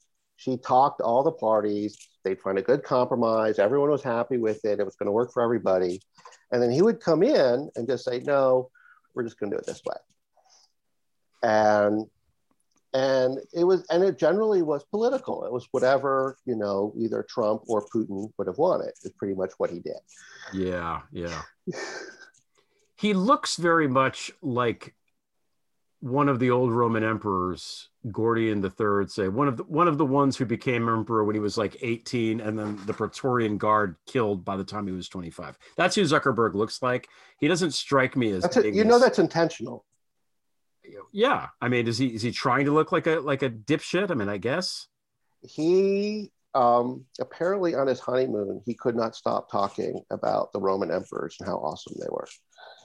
[0.40, 1.98] She talked to all the parties.
[2.24, 3.58] They'd find a good compromise.
[3.58, 4.80] Everyone was happy with it.
[4.80, 6.00] It was going to work for everybody.
[6.50, 8.70] And then he would come in and just say, no,
[9.14, 9.96] we're just going to do it this way.
[11.42, 12.06] And
[12.94, 15.44] and it was and it generally was political.
[15.44, 19.52] It was whatever, you know, either Trump or Putin would have wanted, is pretty much
[19.58, 20.00] what he did.
[20.54, 21.42] Yeah, yeah.
[22.96, 24.94] he looks very much like
[26.00, 30.04] one of the old Roman emperors, Gordian III, say one of the one of the
[30.04, 34.44] ones who became emperor when he was like 18, and then the Praetorian Guard killed
[34.44, 35.58] by the time he was 25.
[35.76, 37.08] That's who Zuckerberg looks like.
[37.38, 38.74] He doesn't strike me as it.
[38.74, 39.84] You know that's intentional.
[41.12, 41.48] yeah.
[41.60, 44.10] I mean, is he is he trying to look like a like a dipshit?
[44.10, 44.86] I mean, I guess.
[45.42, 51.36] He um, apparently on his honeymoon, he could not stop talking about the Roman emperors
[51.38, 52.26] and how awesome they were.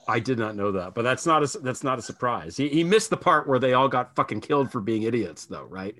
[0.08, 2.56] I did not know that, but that's not a that's not a surprise.
[2.56, 5.64] He, he missed the part where they all got fucking killed for being idiots, though,
[5.64, 5.96] right?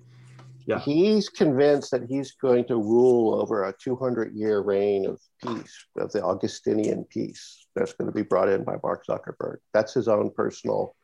[0.67, 0.81] Yeah.
[0.81, 6.11] He's convinced that he's going to rule over a 200 year reign of peace, of
[6.11, 9.59] the Augustinian peace that's going to be brought in by Mark Zuckerberg.
[9.73, 10.97] That's his own personal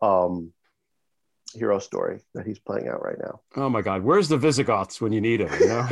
[0.00, 0.52] um,
[1.54, 3.40] hero story that he's playing out right now.
[3.56, 5.60] Oh my God, where's the Visigoths when you need them?
[5.60, 5.88] You know,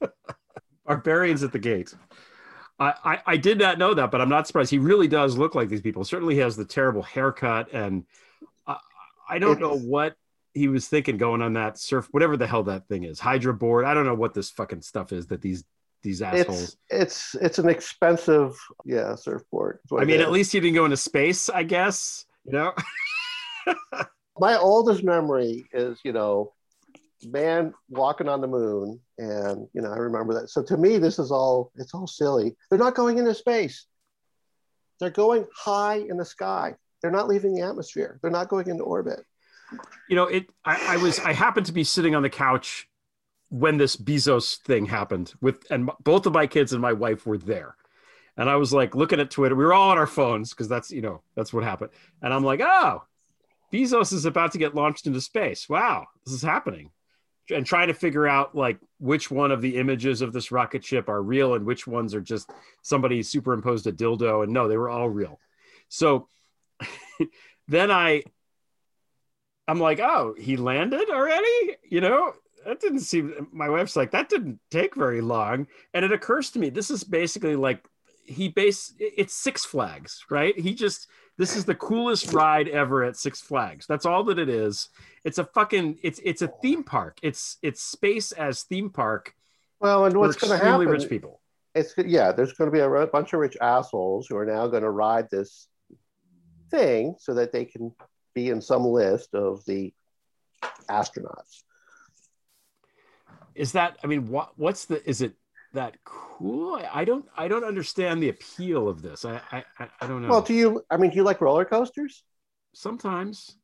[0.86, 1.94] barbarians at the gate.
[2.78, 4.70] I, I I did not know that, but I'm not surprised.
[4.70, 6.04] He really does look like these people.
[6.04, 8.04] Certainly, he has the terrible haircut, and
[8.66, 8.76] I,
[9.28, 10.14] I don't know what
[10.52, 13.84] he was thinking going on that surf, whatever the hell that thing is, Hydra board.
[13.84, 15.64] I don't know what this fucking stuff is that these
[16.02, 16.76] these assholes.
[16.90, 19.78] It's it's it's an expensive yeah surfboard.
[19.98, 22.26] I mean, at least he didn't go into space, I guess.
[22.44, 22.72] You know.
[24.38, 26.52] my oldest memory is you know
[27.30, 30.48] man walking on the moon and you know i remember that.
[30.48, 32.56] So to me this is all it's all silly.
[32.70, 33.86] They're not going into space.
[35.00, 36.74] They're going high in the sky.
[37.02, 38.18] They're not leaving the atmosphere.
[38.22, 39.20] They're not going into orbit.
[40.08, 42.88] You know it I, I was i happened to be sitting on the couch
[43.48, 47.38] when this bezos thing happened with and both of my kids and my wife were
[47.38, 47.76] there.
[48.36, 49.56] And i was like looking at twitter.
[49.56, 51.90] We were all on our phones because that's you know that's what happened.
[52.22, 53.02] And i'm like oh
[53.72, 55.68] bezos is about to get launched into space.
[55.68, 56.90] Wow this is happening
[57.50, 61.08] and trying to figure out like which one of the images of this rocket ship
[61.08, 62.50] are real and which ones are just
[62.82, 65.38] somebody superimposed a dildo and no they were all real
[65.88, 66.28] so
[67.68, 68.22] then i
[69.68, 71.76] I'm like, oh, he landed already?
[71.88, 72.32] You know,
[72.64, 73.48] that didn't seem.
[73.52, 75.66] My wife's like, that didn't take very long.
[75.92, 77.84] And it occurs to me, this is basically like
[78.24, 78.92] he base.
[78.98, 80.58] It's Six Flags, right?
[80.58, 83.86] He just this is the coolest ride ever at Six Flags.
[83.86, 84.88] That's all that it is.
[85.24, 85.98] It's a fucking.
[86.02, 87.18] It's it's a theme park.
[87.22, 89.34] It's it's space as theme park.
[89.80, 91.40] well and what's going to happen rich people.
[91.74, 94.82] it's yeah there's going to be a bunch of rich assholes who are now going
[94.82, 95.68] to ride this
[96.70, 97.92] thing so that they can
[98.34, 99.92] be in some list of the
[100.88, 101.62] astronauts
[103.54, 103.98] Is that?
[104.02, 105.06] I mean, what what's the?
[105.08, 105.34] Is it
[105.76, 106.80] that cool?
[106.92, 109.24] I, don't I don't understand the appeal of this.
[109.24, 110.28] I I I- don't know.
[110.28, 112.22] well do you i mean do you like roller coasters
[112.74, 113.56] sometimes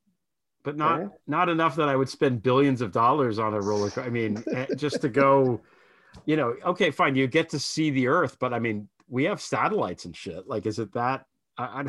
[0.63, 1.13] but not Okay.
[1.27, 4.43] not enough that i would spend billions of dollars on a roller coaster i mean
[4.53, 5.61] eh, just to go
[6.25, 9.39] you know okay fine you get to see the earth but i mean we have
[9.41, 11.25] satellites and shit like is it that
[11.57, 11.83] I,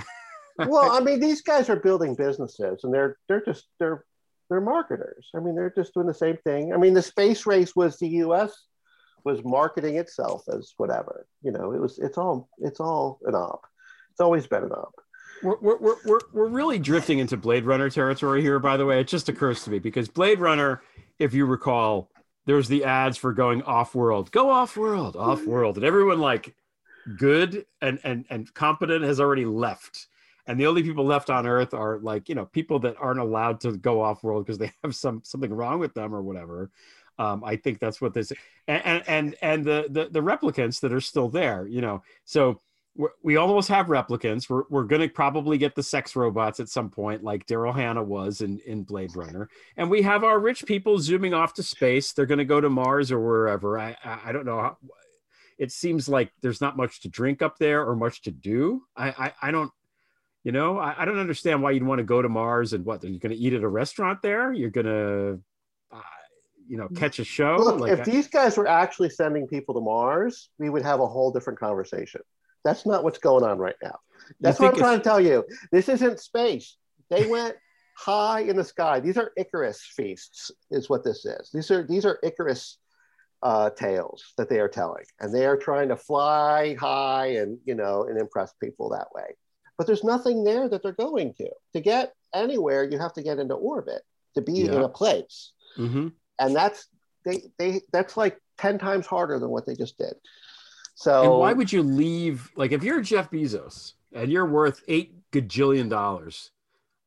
[0.58, 4.04] I, well, I mean, these guys are building businesses, and they're they're just they're
[4.48, 5.30] they're marketers.
[5.34, 6.72] I mean, they're just doing the same thing.
[6.72, 8.52] I mean, the space race was the U.S.
[9.24, 11.26] was marketing itself as whatever.
[11.42, 13.66] You know, it was it's all it's all an op.
[14.10, 14.94] It's always been an op.
[15.42, 19.08] we're, we're, we're, we're, really drifting into blade runner territory here by the way it
[19.08, 20.80] just occurs to me because blade runner
[21.18, 22.08] if you recall
[22.46, 25.50] there's the ads for going off world go off world off mm-hmm.
[25.50, 26.54] world and everyone like
[27.18, 30.06] good and and and competent has already left
[30.46, 33.60] and the only people left on earth are like you know people that aren't allowed
[33.60, 36.70] to go off world because they have some something wrong with them or whatever
[37.18, 38.32] um, i think that's what this
[38.68, 42.60] and and and, the, the the replicants that are still there you know so
[43.22, 44.48] we almost have replicants.
[44.48, 48.04] We're, we're going to probably get the sex robots at some point, like Daryl Hannah
[48.04, 49.48] was in, in Blade Runner.
[49.76, 52.12] And we have our rich people zooming off to space.
[52.12, 53.78] They're going to go to Mars or wherever.
[53.78, 54.60] I, I, don't know.
[54.60, 54.76] How,
[55.58, 58.82] it seems like there's not much to drink up there or much to do.
[58.96, 59.72] I I, I don't.
[60.44, 63.02] You know, I, I don't understand why you'd want to go to Mars and what
[63.02, 64.52] you're going to eat at a restaurant there.
[64.52, 65.40] You're going to,
[66.68, 67.56] you know, catch a show.
[67.58, 71.00] Look, like if I- these guys were actually sending people to Mars, we would have
[71.00, 72.20] a whole different conversation.
[72.64, 73.98] That's not what's going on right now.
[74.40, 75.44] That's what I'm trying to tell you.
[75.70, 76.76] This isn't space.
[77.10, 77.56] They went
[77.96, 79.00] high in the sky.
[79.00, 81.50] These are Icarus feasts, is what this is.
[81.52, 82.78] These are these are Icarus
[83.42, 87.74] uh, tales that they are telling, and they are trying to fly high and you
[87.74, 89.36] know and impress people that way.
[89.76, 91.50] But there's nothing there that they're going to.
[91.74, 94.02] To get anywhere, you have to get into orbit
[94.34, 96.12] to be in a place Mhm.
[96.38, 96.88] And that's
[97.24, 100.14] they they that's like 10 times harder than what they just did
[100.96, 102.50] so And why would you leave?
[102.54, 106.52] Like, if you're Jeff Bezos and you're worth eight gajillion dollars,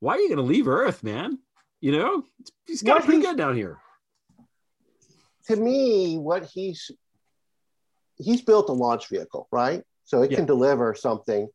[0.02, 1.40] why are you going to leave Earth, man?
[1.80, 2.24] You know,
[2.66, 3.78] he's got pretty he's- good down here.
[5.48, 6.92] to me what he's
[8.18, 10.38] he's built a launch vehicle right so it Yeah.
[10.38, 11.48] can deliver something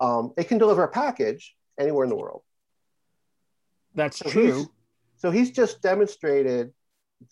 [0.00, 2.42] um, it can deliver a package anywhere in the world
[3.94, 4.56] That's so true.
[4.58, 4.66] he's,
[5.16, 6.72] so he's just demonstrated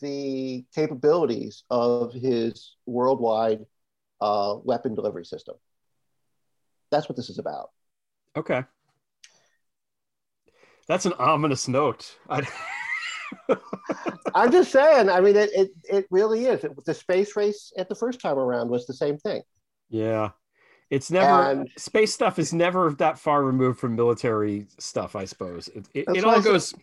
[0.01, 3.65] the capabilities of his worldwide
[4.21, 5.55] uh, weapon delivery system
[6.91, 7.71] that's what this is about
[8.37, 8.65] Okay.
[10.89, 12.17] That's an ominous note.
[12.29, 12.47] I,
[14.35, 15.09] I'm just saying.
[15.09, 16.65] I mean, it, it, it really is.
[16.65, 19.43] It, the space race at the first time around was the same thing.
[19.89, 20.31] yeah.
[20.91, 25.69] It's never And- space stuff is never that far removed from military stuff, I suppose.
[25.69, 26.75] It, it, it all goes.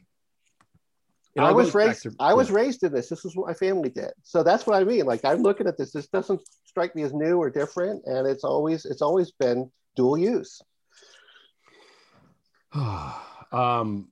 [1.37, 2.03] I was raised.
[2.03, 2.55] to- I was yeah.
[2.55, 3.09] raised in this.
[3.09, 4.11] This is what my family did.
[4.23, 5.05] So that's what I mean.
[5.05, 5.91] Like I'm looking at this.
[5.91, 10.17] This doesn't strike me as new or different, and it's always it's always been dual
[10.17, 10.61] use.
[13.51, 14.07] um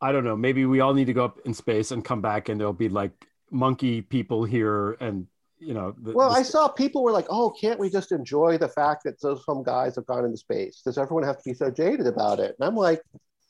[0.00, 2.48] i don't know maybe we all need to go up in space and come back
[2.48, 3.12] and there'll be like
[3.52, 5.28] monkey people here and
[5.58, 8.58] you know the, Well, the- I saw people were like, "Oh, can't we just enjoy
[8.58, 10.82] the fact that those some guys have gone into space?
[10.84, 13.00] Does everyone have to be so jaded about it?" And I'm like,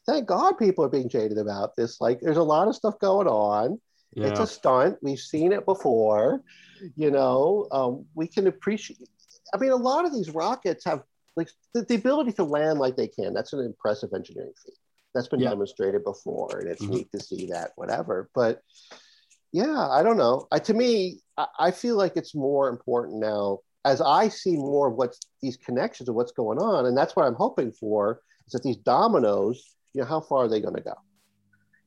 [0.07, 2.01] "Thank God people are being jaded about this.
[2.01, 3.81] Like, there's a lot of stuff going on.
[4.17, 4.99] It's a stunt.
[5.03, 6.43] We've seen it before.
[6.97, 9.09] You know, um, we can appreciate.
[9.53, 11.03] I mean, a lot of these rockets have
[11.37, 13.35] like the, the ability to land like they can.
[13.35, 14.75] That's an impressive engineering feat.
[15.15, 15.51] That's been Yeah.
[15.51, 16.91] demonstrated before, and it's Mhm.
[16.91, 17.73] neat to see that.
[17.77, 18.63] Whatever, but
[19.53, 20.47] yeah, I don't know.
[20.51, 24.89] I, to me, I, I feel like it's more important now as I see more
[24.89, 28.53] of what's these connections of what's going on, and that's what I'm hoping for is
[28.53, 29.75] that these dominoes.
[29.95, 30.95] You know, how far are they going to go?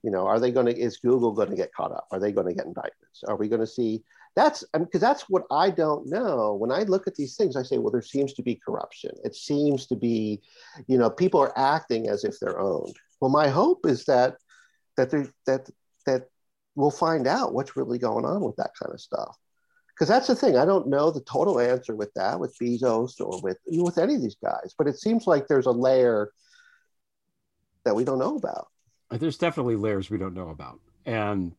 [0.04, 0.78] You know, are they going to?
[0.78, 2.08] Is Google going to get caught up?
[2.12, 3.24] Are they going to get indictments?
[3.28, 4.04] Are we going to see?
[4.36, 6.54] That's I mean, because that's what I don't know.
[6.54, 9.12] When I look at these things, I say, well, there seems to be corruption.
[9.24, 10.42] It seems to be,
[10.88, 12.96] you know, people are acting as if they're owned.
[13.20, 14.38] Well, my hope is that
[14.96, 15.70] that there that
[16.06, 16.30] that
[16.76, 19.36] we'll find out what's really going on with that kind of stuff.
[19.90, 20.58] Because that's the thing.
[20.58, 24.22] I don't know the total answer with that, with Bezos or with with any of
[24.22, 24.76] these guys.
[24.78, 26.32] But it seems like there's a layer
[27.88, 28.68] that we don't know about.
[29.12, 31.54] there's definitely layers we don't know about and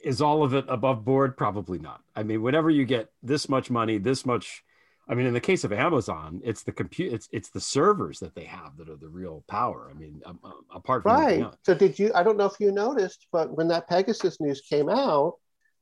[0.00, 3.70] is all of it above board probably not i mean whenever you get this much
[3.70, 4.64] money this much
[5.08, 8.34] i mean in the case of amazon it's the compute it's it's the servers that
[8.34, 11.44] they have that are the real power i mean um, um, apart from Right.
[11.62, 12.10] So did you?
[12.14, 15.34] I don't know if you noticed, but when that Pegasus news came out,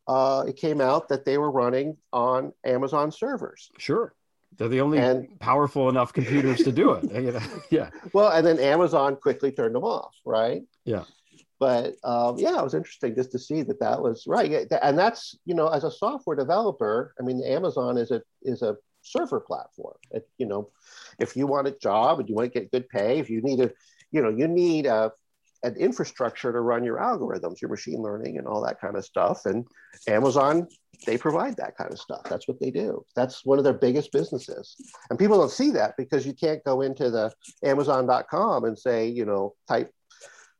[0.06, 3.70] uh, it came out that they were running on Amazon servers.
[3.78, 4.14] sure
[4.56, 7.40] they're the only And- powerful enough computers to do it you know?
[7.70, 10.62] yeah Well, and then Amazon quickly turned them off, right?
[10.84, 11.04] yeah
[11.60, 14.50] But um, yeah, it was interesting just to see that that was right.
[14.82, 18.76] And that's you know, as a software developer, I mean, Amazon is a is a
[19.02, 19.96] server platform.
[20.12, 20.70] It, you know,
[21.18, 23.60] if you want a job and you want to get good pay, if you need
[23.60, 23.70] a,
[24.12, 25.12] you know, you need a
[25.62, 29.44] an infrastructure to run your algorithms, your machine learning, and all that kind of stuff.
[29.44, 29.66] And
[30.06, 30.68] Amazon,
[31.06, 32.22] they provide that kind of stuff.
[32.24, 33.04] That's what they do.
[33.16, 34.76] That's one of their biggest businesses.
[35.10, 37.32] And people don't see that because you can't go into the
[37.64, 39.90] Amazon.com and say, you know, type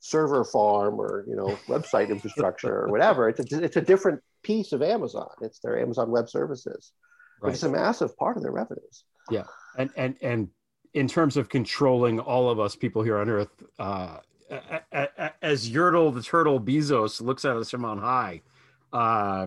[0.01, 3.29] server farm or you know website infrastructure or whatever.
[3.29, 5.31] It's a, it's a different piece of Amazon.
[5.43, 6.93] It's their Amazon Web Services,
[7.41, 9.05] which is a massive part of their revenues.
[9.31, 9.45] yeah
[9.77, 10.49] and and and
[10.95, 14.19] in terms of controlling all of us people here on earth uh
[14.51, 18.43] as Yertle the turtle Bezos looks at us from on high,
[18.93, 19.47] uh,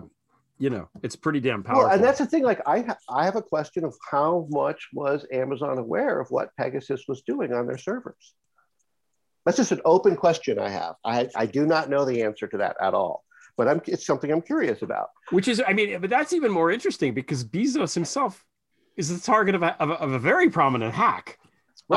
[0.58, 1.84] you know, it's pretty damn powerful.
[1.84, 2.44] Well, and that's the thing.
[2.44, 6.54] Like, I ha- I have a question of how much was Amazon aware of what
[6.56, 8.34] Pegasus was doing on their servers?
[9.44, 10.94] That's just an open question I have.
[11.04, 13.24] I I do not know the answer to that at all.
[13.56, 15.08] But I'm it's something I'm curious about.
[15.30, 18.44] Which is, I mean, but that's even more interesting because Bezos himself
[18.96, 21.38] is the target of a, of a, of a very prominent hack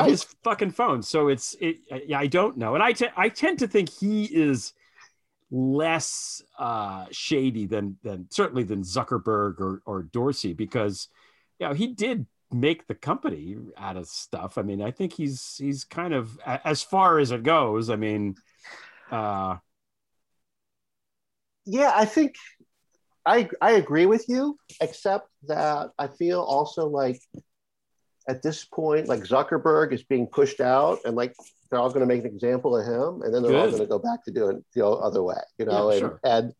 [0.01, 0.09] Right.
[0.09, 1.01] his fucking phone.
[1.01, 1.77] So it's, it,
[2.07, 2.73] yeah, I don't know.
[2.75, 4.73] And I, te- I tend to think he is
[5.51, 11.07] less uh, shady than, than certainly than Zuckerberg or, or Dorsey because
[11.59, 14.57] you know, he did make the company out of stuff.
[14.57, 17.89] I mean, I think he's he's kind of as far as it goes.
[17.89, 18.35] I mean,
[19.11, 19.57] uh,
[21.65, 22.35] yeah, I think
[23.25, 27.19] I I agree with you, except that I feel also like
[28.27, 31.33] at this point, like Zuckerberg is being pushed out, and like
[31.69, 33.61] they're all going to make an example of him, and then they're Good.
[33.61, 36.19] all going to go back to doing the other way, you know, yeah, and, sure.
[36.23, 36.53] and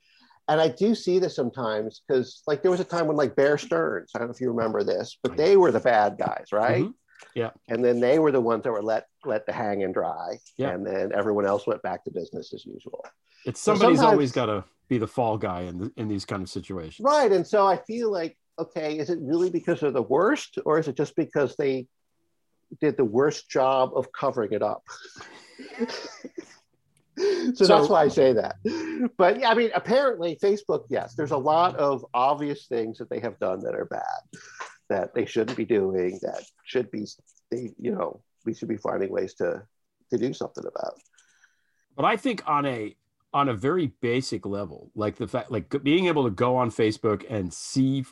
[0.48, 3.58] and I do see this sometimes because like there was a time when like Bear
[3.58, 6.84] Stearns, I don't know if you remember this, but they were the bad guys, right?
[6.84, 6.92] Mm-hmm.
[7.34, 7.52] Yeah.
[7.68, 10.38] And then they were the ones that were let let to hang and dry.
[10.58, 10.70] Yeah.
[10.70, 13.04] And then everyone else went back to business as usual.
[13.46, 16.44] It's somebody's so always got to be the fall guy in the, in these kind
[16.44, 17.04] of situations.
[17.04, 17.32] Right.
[17.32, 20.88] And so I feel like, okay, is it really because they're the worst, or is
[20.88, 21.88] it just because they
[22.82, 24.84] did the worst job of covering it up?
[27.18, 28.56] so, so, that's why I say that.
[29.18, 33.20] But yeah, I mean, apparently, Facebook, yes, there's a lot of obvious things that they
[33.20, 34.40] have done that are bad,
[34.90, 37.06] that they shouldn't be doing, that should be,
[37.52, 39.64] they, you know, we should be finding ways to
[40.12, 40.94] to do something about.
[41.96, 42.96] But I think on a
[43.34, 47.26] on a very basic level, like the fact, like being able to go on Facebook
[47.30, 48.06] and see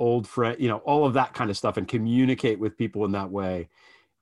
[0.00, 3.12] old friend, you know, all of that kind of stuff, and communicate with people in
[3.12, 3.68] that way,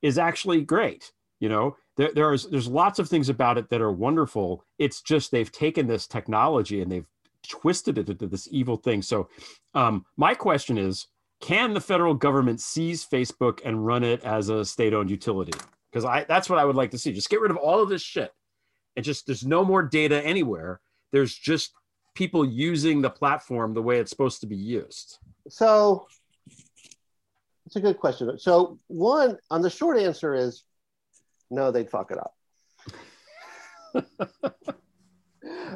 [0.01, 1.11] is actually great.
[1.39, 4.65] You know, there, there's there's lots of things about it that are wonderful.
[4.77, 7.07] It's just they've taken this technology and they've
[7.47, 9.01] twisted it into this evil thing.
[9.01, 9.29] So,
[9.73, 11.07] um, my question is,
[11.41, 15.57] can the federal government seize Facebook and run it as a state-owned utility?
[15.91, 17.13] Because I that's what I would like to see.
[17.13, 18.31] Just get rid of all of this shit
[18.95, 20.81] and just there's no more data anywhere.
[21.13, 21.71] There's just
[22.15, 25.19] people using the platform the way it's supposed to be used.
[25.49, 26.07] So
[27.65, 28.37] it's a good question.
[28.39, 30.63] So one on the short answer is
[31.51, 32.35] no, they'd fuck it up.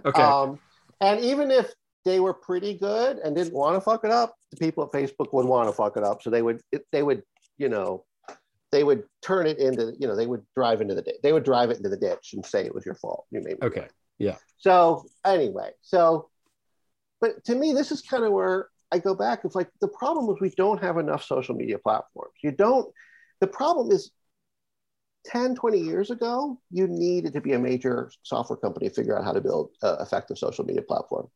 [0.05, 0.21] okay.
[0.21, 0.59] Um,
[1.01, 1.71] and even if
[2.05, 5.33] they were pretty good and didn't want to fuck it up, the people at Facebook
[5.33, 6.21] would want to fuck it up.
[6.21, 7.23] So they would they would
[7.57, 8.05] you know
[8.73, 11.69] they would turn it into, you know, they would drive into the, they would drive
[11.69, 13.25] it into the ditch and say it was your fault.
[13.29, 13.87] You made okay.
[14.17, 14.37] Yeah.
[14.57, 16.29] So anyway, so,
[17.21, 19.39] but to me, this is kind of where I go back.
[19.43, 22.33] It's like the problem is we don't have enough social media platforms.
[22.43, 22.93] You don't,
[23.41, 24.11] the problem is
[25.25, 29.25] 10, 20 years ago, you needed to be a major software company to figure out
[29.25, 31.27] how to build an effective social media platform.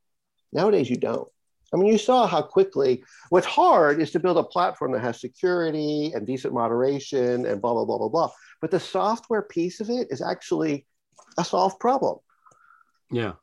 [0.53, 1.27] Nowadays, you don't.
[1.73, 5.19] I mean, you saw how quickly what's hard is to build a platform that has
[5.19, 8.29] security and decent moderation and blah, blah, blah, blah, blah.
[8.61, 10.85] But the software piece of it is actually
[11.39, 12.19] a solved problem.
[13.11, 13.33] Yeah.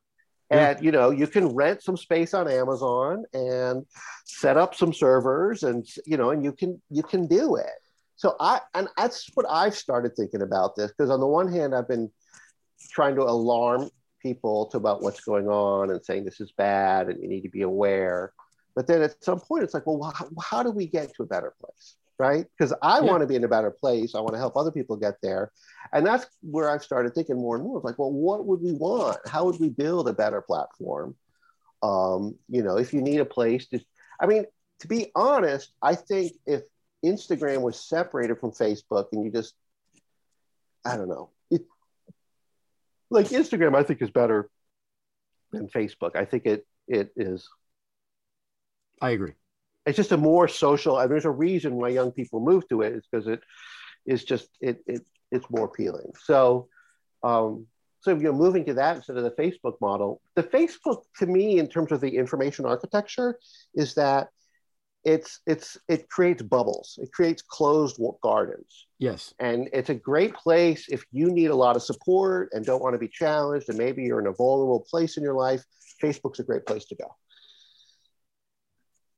[0.59, 3.85] And you know, you can rent some space on Amazon and
[4.25, 7.67] set up some servers and you know, and you can you can do it.
[8.17, 11.75] So I and that's what I've started thinking about this because on the one hand,
[11.75, 12.11] I've been
[12.93, 13.91] trying to alarm
[14.21, 17.51] people to about what's going on and saying this is bad and you need to
[17.51, 18.33] be aware.
[18.75, 21.27] But then at some point, it's like, well, how, how do we get to a
[21.27, 21.97] better place?
[22.25, 22.47] Right?
[22.57, 23.11] Because I yeah.
[23.11, 24.15] want to be in a better place.
[24.15, 25.53] I want to help other people get there.
[25.93, 28.73] And that's where I've started thinking more and more of like, well, what would we
[28.73, 29.19] want?
[29.27, 31.17] How would we build a better platform?
[31.83, 33.81] Um, you know, if you need a place to,
[34.19, 34.47] I mean,
[34.81, 36.63] to be honest, I think if
[37.05, 39.53] Instagram was separated from Facebook and you just,
[40.83, 41.29] I don't know,
[43.11, 44.49] like Instagram, I think is better
[45.53, 46.17] than Facebook.
[46.17, 47.47] I think it it is.
[49.03, 49.35] I agree.
[49.87, 50.99] It's just a more social.
[50.99, 52.83] And there's a reason why young people move to.
[52.83, 53.41] It's because it
[54.07, 56.13] is just it it it's more appealing.
[56.25, 56.69] So,
[57.23, 57.67] um,
[58.01, 61.59] so you know, moving to that instead of the Facebook model, the Facebook to me,
[61.59, 63.39] in terms of the information architecture,
[63.75, 64.29] is that
[65.05, 70.87] it's it's it creates bubbles it creates closed gardens yes and it's a great place
[70.89, 74.03] if you need a lot of support and don't want to be challenged and maybe
[74.03, 75.63] you're in a vulnerable place in your life
[76.03, 77.15] facebook's a great place to go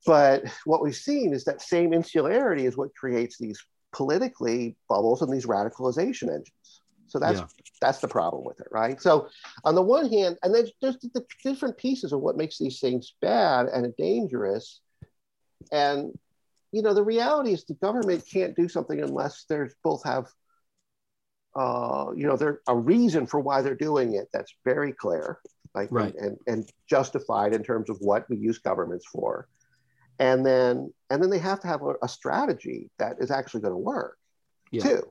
[0.07, 3.61] but what we've seen is that same insularity is what creates these
[3.93, 7.47] politically bubbles and these radicalization engines so that's yeah.
[7.81, 9.29] that's the problem with it right so
[9.65, 13.15] on the one hand and then there's the different pieces of what makes these things
[13.21, 14.81] bad and dangerous
[15.73, 16.13] and
[16.73, 20.27] you know, the reality is the government can't do something unless there's both have
[21.55, 25.39] uh, you know, there's a reason for why they're doing it that's very clear,
[25.75, 26.15] like right.
[26.17, 29.49] and, and justified in terms of what we use governments for.
[30.19, 33.75] And then and then they have to have a, a strategy that is actually going
[33.75, 34.19] to work
[34.71, 34.83] yeah.
[34.83, 35.03] too.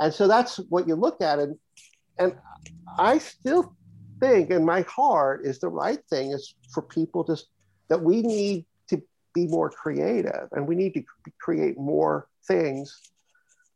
[0.00, 1.56] And so that's what you look at and
[2.18, 2.34] and
[2.98, 3.76] I still
[4.20, 7.36] think in my heart is the right thing is for people to
[7.88, 9.02] that we need to
[9.34, 11.02] be more creative and we need to
[11.40, 13.00] create more things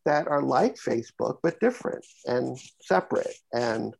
[0.05, 3.95] that are like Facebook but different and separate and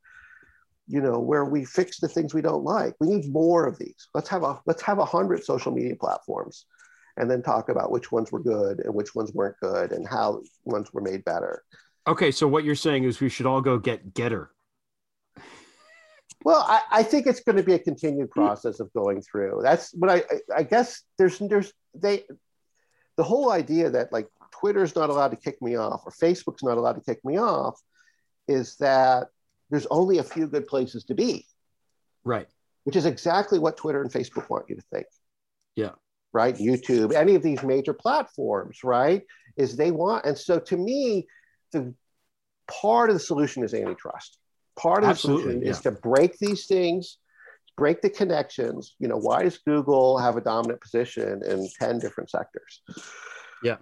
[0.93, 4.09] you know where we fix the things we don't like we need more of these
[4.15, 6.67] let's have a let's have a hundred social media platforms
[7.17, 10.43] and then talk about which ones were good and which ones weren't good and how
[10.65, 11.63] ones were made better.
[12.07, 14.49] Okay, so what you're saying is we should all go get Gettr
[16.45, 18.41] Well, I, I think it's going to be a continued hmm.
[18.41, 19.61] process of going through.
[19.63, 20.25] That's what I,
[20.55, 22.25] I guess there's there's they
[23.17, 26.79] the whole idea that like Twitter's not allowed to kick me off or Facebook's not
[26.79, 27.81] allowed to kick me off
[28.49, 29.29] is that
[29.73, 31.47] there's only a few good places to be.
[32.25, 32.47] Right.
[32.85, 35.07] Which is exactly what Twitter and Facebook want you to think.
[35.75, 35.93] Yeah.
[36.33, 36.55] Right.
[36.55, 39.23] YouTube, any of these major platforms, right?
[39.57, 41.27] Is they want, and so to me,
[41.73, 41.95] the
[42.71, 44.39] part of the solution is antitrust.
[44.79, 47.17] Part of Absolutely, the solution is to break these things,
[47.77, 48.95] break the connections.
[48.99, 52.83] You know, why does Google have a dominant position in 10 different sectors?
[53.63, 53.77] Yeah.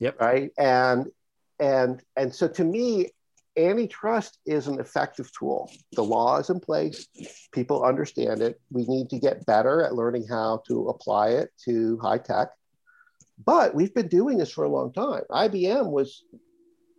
[0.00, 0.20] Yep.
[0.20, 0.50] Right.
[0.58, 1.08] And
[1.58, 3.10] and and so to me,
[3.56, 5.70] antitrust is an effective tool.
[5.92, 7.08] The law is in place,
[7.52, 8.60] people understand it.
[8.70, 12.48] We need to get better at learning how to apply it to high tech.
[13.44, 15.22] But we've been doing this for a long time.
[15.30, 16.24] IBM was,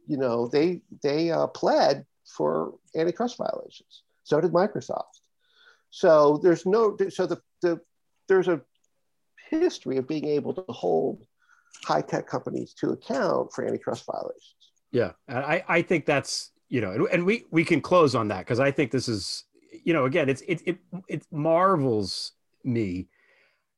[0.07, 4.03] you know, they they uh, pled for antitrust violations.
[4.23, 5.21] So did Microsoft.
[5.89, 7.79] So there's no so the, the
[8.27, 8.61] there's a
[9.49, 11.25] history of being able to hold
[11.85, 14.56] high tech companies to account for antitrust violations.
[14.91, 18.39] Yeah, I I think that's you know, and, and we we can close on that
[18.39, 19.43] because I think this is
[19.83, 20.77] you know again it's it it
[21.07, 22.33] it marvels
[22.63, 23.07] me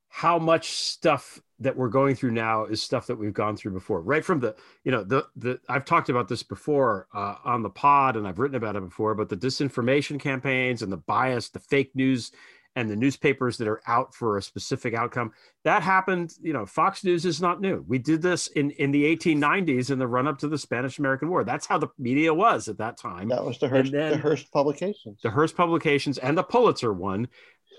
[0.09, 4.01] how much stuff that we're going through now is stuff that we've gone through before.
[4.01, 7.69] Right from the you know the the i've talked about this before uh, on the
[7.69, 11.59] pod and i've written about it before but the disinformation campaigns and the bias the
[11.59, 12.31] fake news
[12.75, 15.31] and the newspapers that are out for a specific outcome.
[15.63, 17.83] That happened you know fox news is not new.
[17.87, 21.29] We did this in in the 1890s in the run up to the spanish american
[21.29, 21.43] war.
[21.43, 23.29] That's how the media was at that time.
[23.29, 25.19] That was the Hearst, the Hearst publications.
[25.21, 27.27] the Hearst publications and the Pulitzer one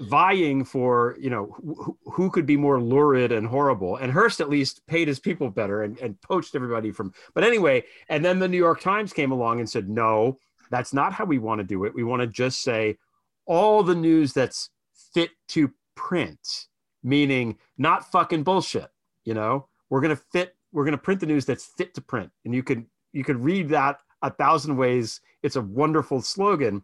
[0.03, 3.97] vying for you know who, who could be more lurid and horrible.
[3.97, 7.85] And Hearst at least paid his people better and, and poached everybody from but anyway
[8.09, 10.39] and then the New York Times came along and said no
[10.71, 11.95] that's not how we want to do it.
[11.95, 12.97] We want to just say
[13.45, 14.71] all the news that's
[15.15, 16.67] fit to print
[17.03, 18.91] meaning not fucking bullshit
[19.25, 19.67] you know?
[19.89, 22.31] We're to fit we're to print the news that's fit to print.
[22.45, 25.21] And you can you can read that a thousand ways.
[25.43, 26.83] It's a wonderful slogan.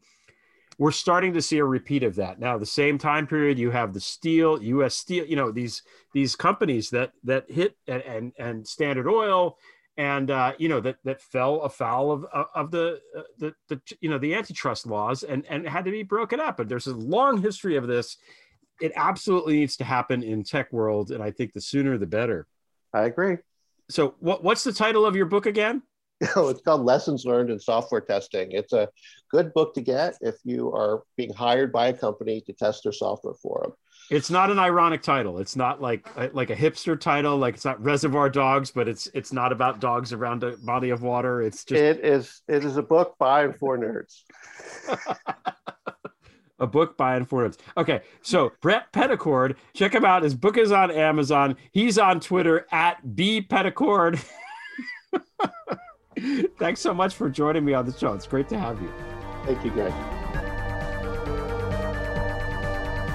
[0.78, 2.38] We're starting to see a repeat of that.
[2.38, 5.82] Now the same time period you have the steel us steel you know these
[6.12, 9.58] these companies that that hit and and, and standard oil
[9.96, 13.80] and uh, you know that that fell afoul of of of the, uh, the the
[14.00, 16.94] you know the antitrust laws and and had to be broken up and there's a
[16.94, 18.16] long history of this
[18.80, 22.46] it absolutely needs to happen in tech world and i think the sooner the better
[22.92, 23.38] I agree.
[23.90, 25.82] so what what's the title of your book again
[26.36, 28.52] Oh, it's called Lessons Learned in Software Testing.
[28.52, 28.88] It's a
[29.30, 32.92] good book to get if you are being hired by a company to test their
[32.92, 33.72] software for them.
[34.10, 35.38] It's not an ironic title.
[35.38, 37.36] It's not like uh, like a hipster title.
[37.36, 41.02] Like it's not Reservoir Dogs, but it's it's not about dogs around a body of
[41.02, 41.42] water.
[41.42, 44.22] It's just It is it is a book by and for nerds.
[46.58, 47.58] a book by and for nerds.
[47.76, 50.22] Okay, so Bret Pettichord, check him out.
[50.22, 51.56] His book is on Amazon.
[51.72, 54.24] He's on Twitter at b Pettichord.
[56.58, 58.12] Thanks so much for joining me on the show.
[58.12, 58.90] It's great to have you.
[59.44, 59.92] Thank you, Greg.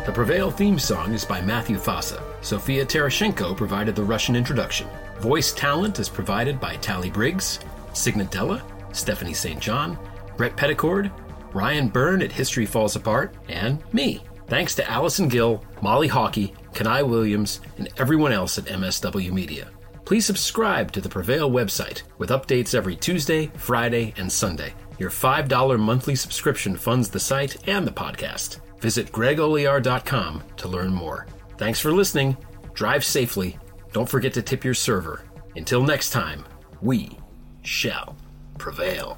[0.03, 2.23] The Prevail theme song is by Matthew Fossa.
[2.41, 4.87] Sophia Terashenko provided the Russian introduction.
[5.19, 7.59] Voice talent is provided by Tally Briggs,
[7.93, 8.63] Signatella,
[8.95, 9.59] Stephanie St.
[9.59, 9.99] John,
[10.37, 11.11] Bret Pettichord,
[11.53, 14.23] Ryan Byrne at History Falls Apart, and me.
[14.47, 19.69] Thanks to Allison Gill, Molly Hockey, Kanai Williams, and everyone else at MSW Media.
[20.03, 24.73] Please subscribe to the Prevail website with updates every Tuesday, Friday, and Sunday.
[24.97, 28.61] Your $5 monthly subscription funds the site and the podcast.
[28.81, 31.27] Visit gregolear.com to learn more.
[31.57, 32.35] Thanks for listening.
[32.73, 33.57] Drive safely.
[33.93, 35.23] Don't forget to tip your server.
[35.55, 36.45] Until next time,
[36.81, 37.17] we
[37.61, 38.15] shall
[38.57, 39.17] prevail.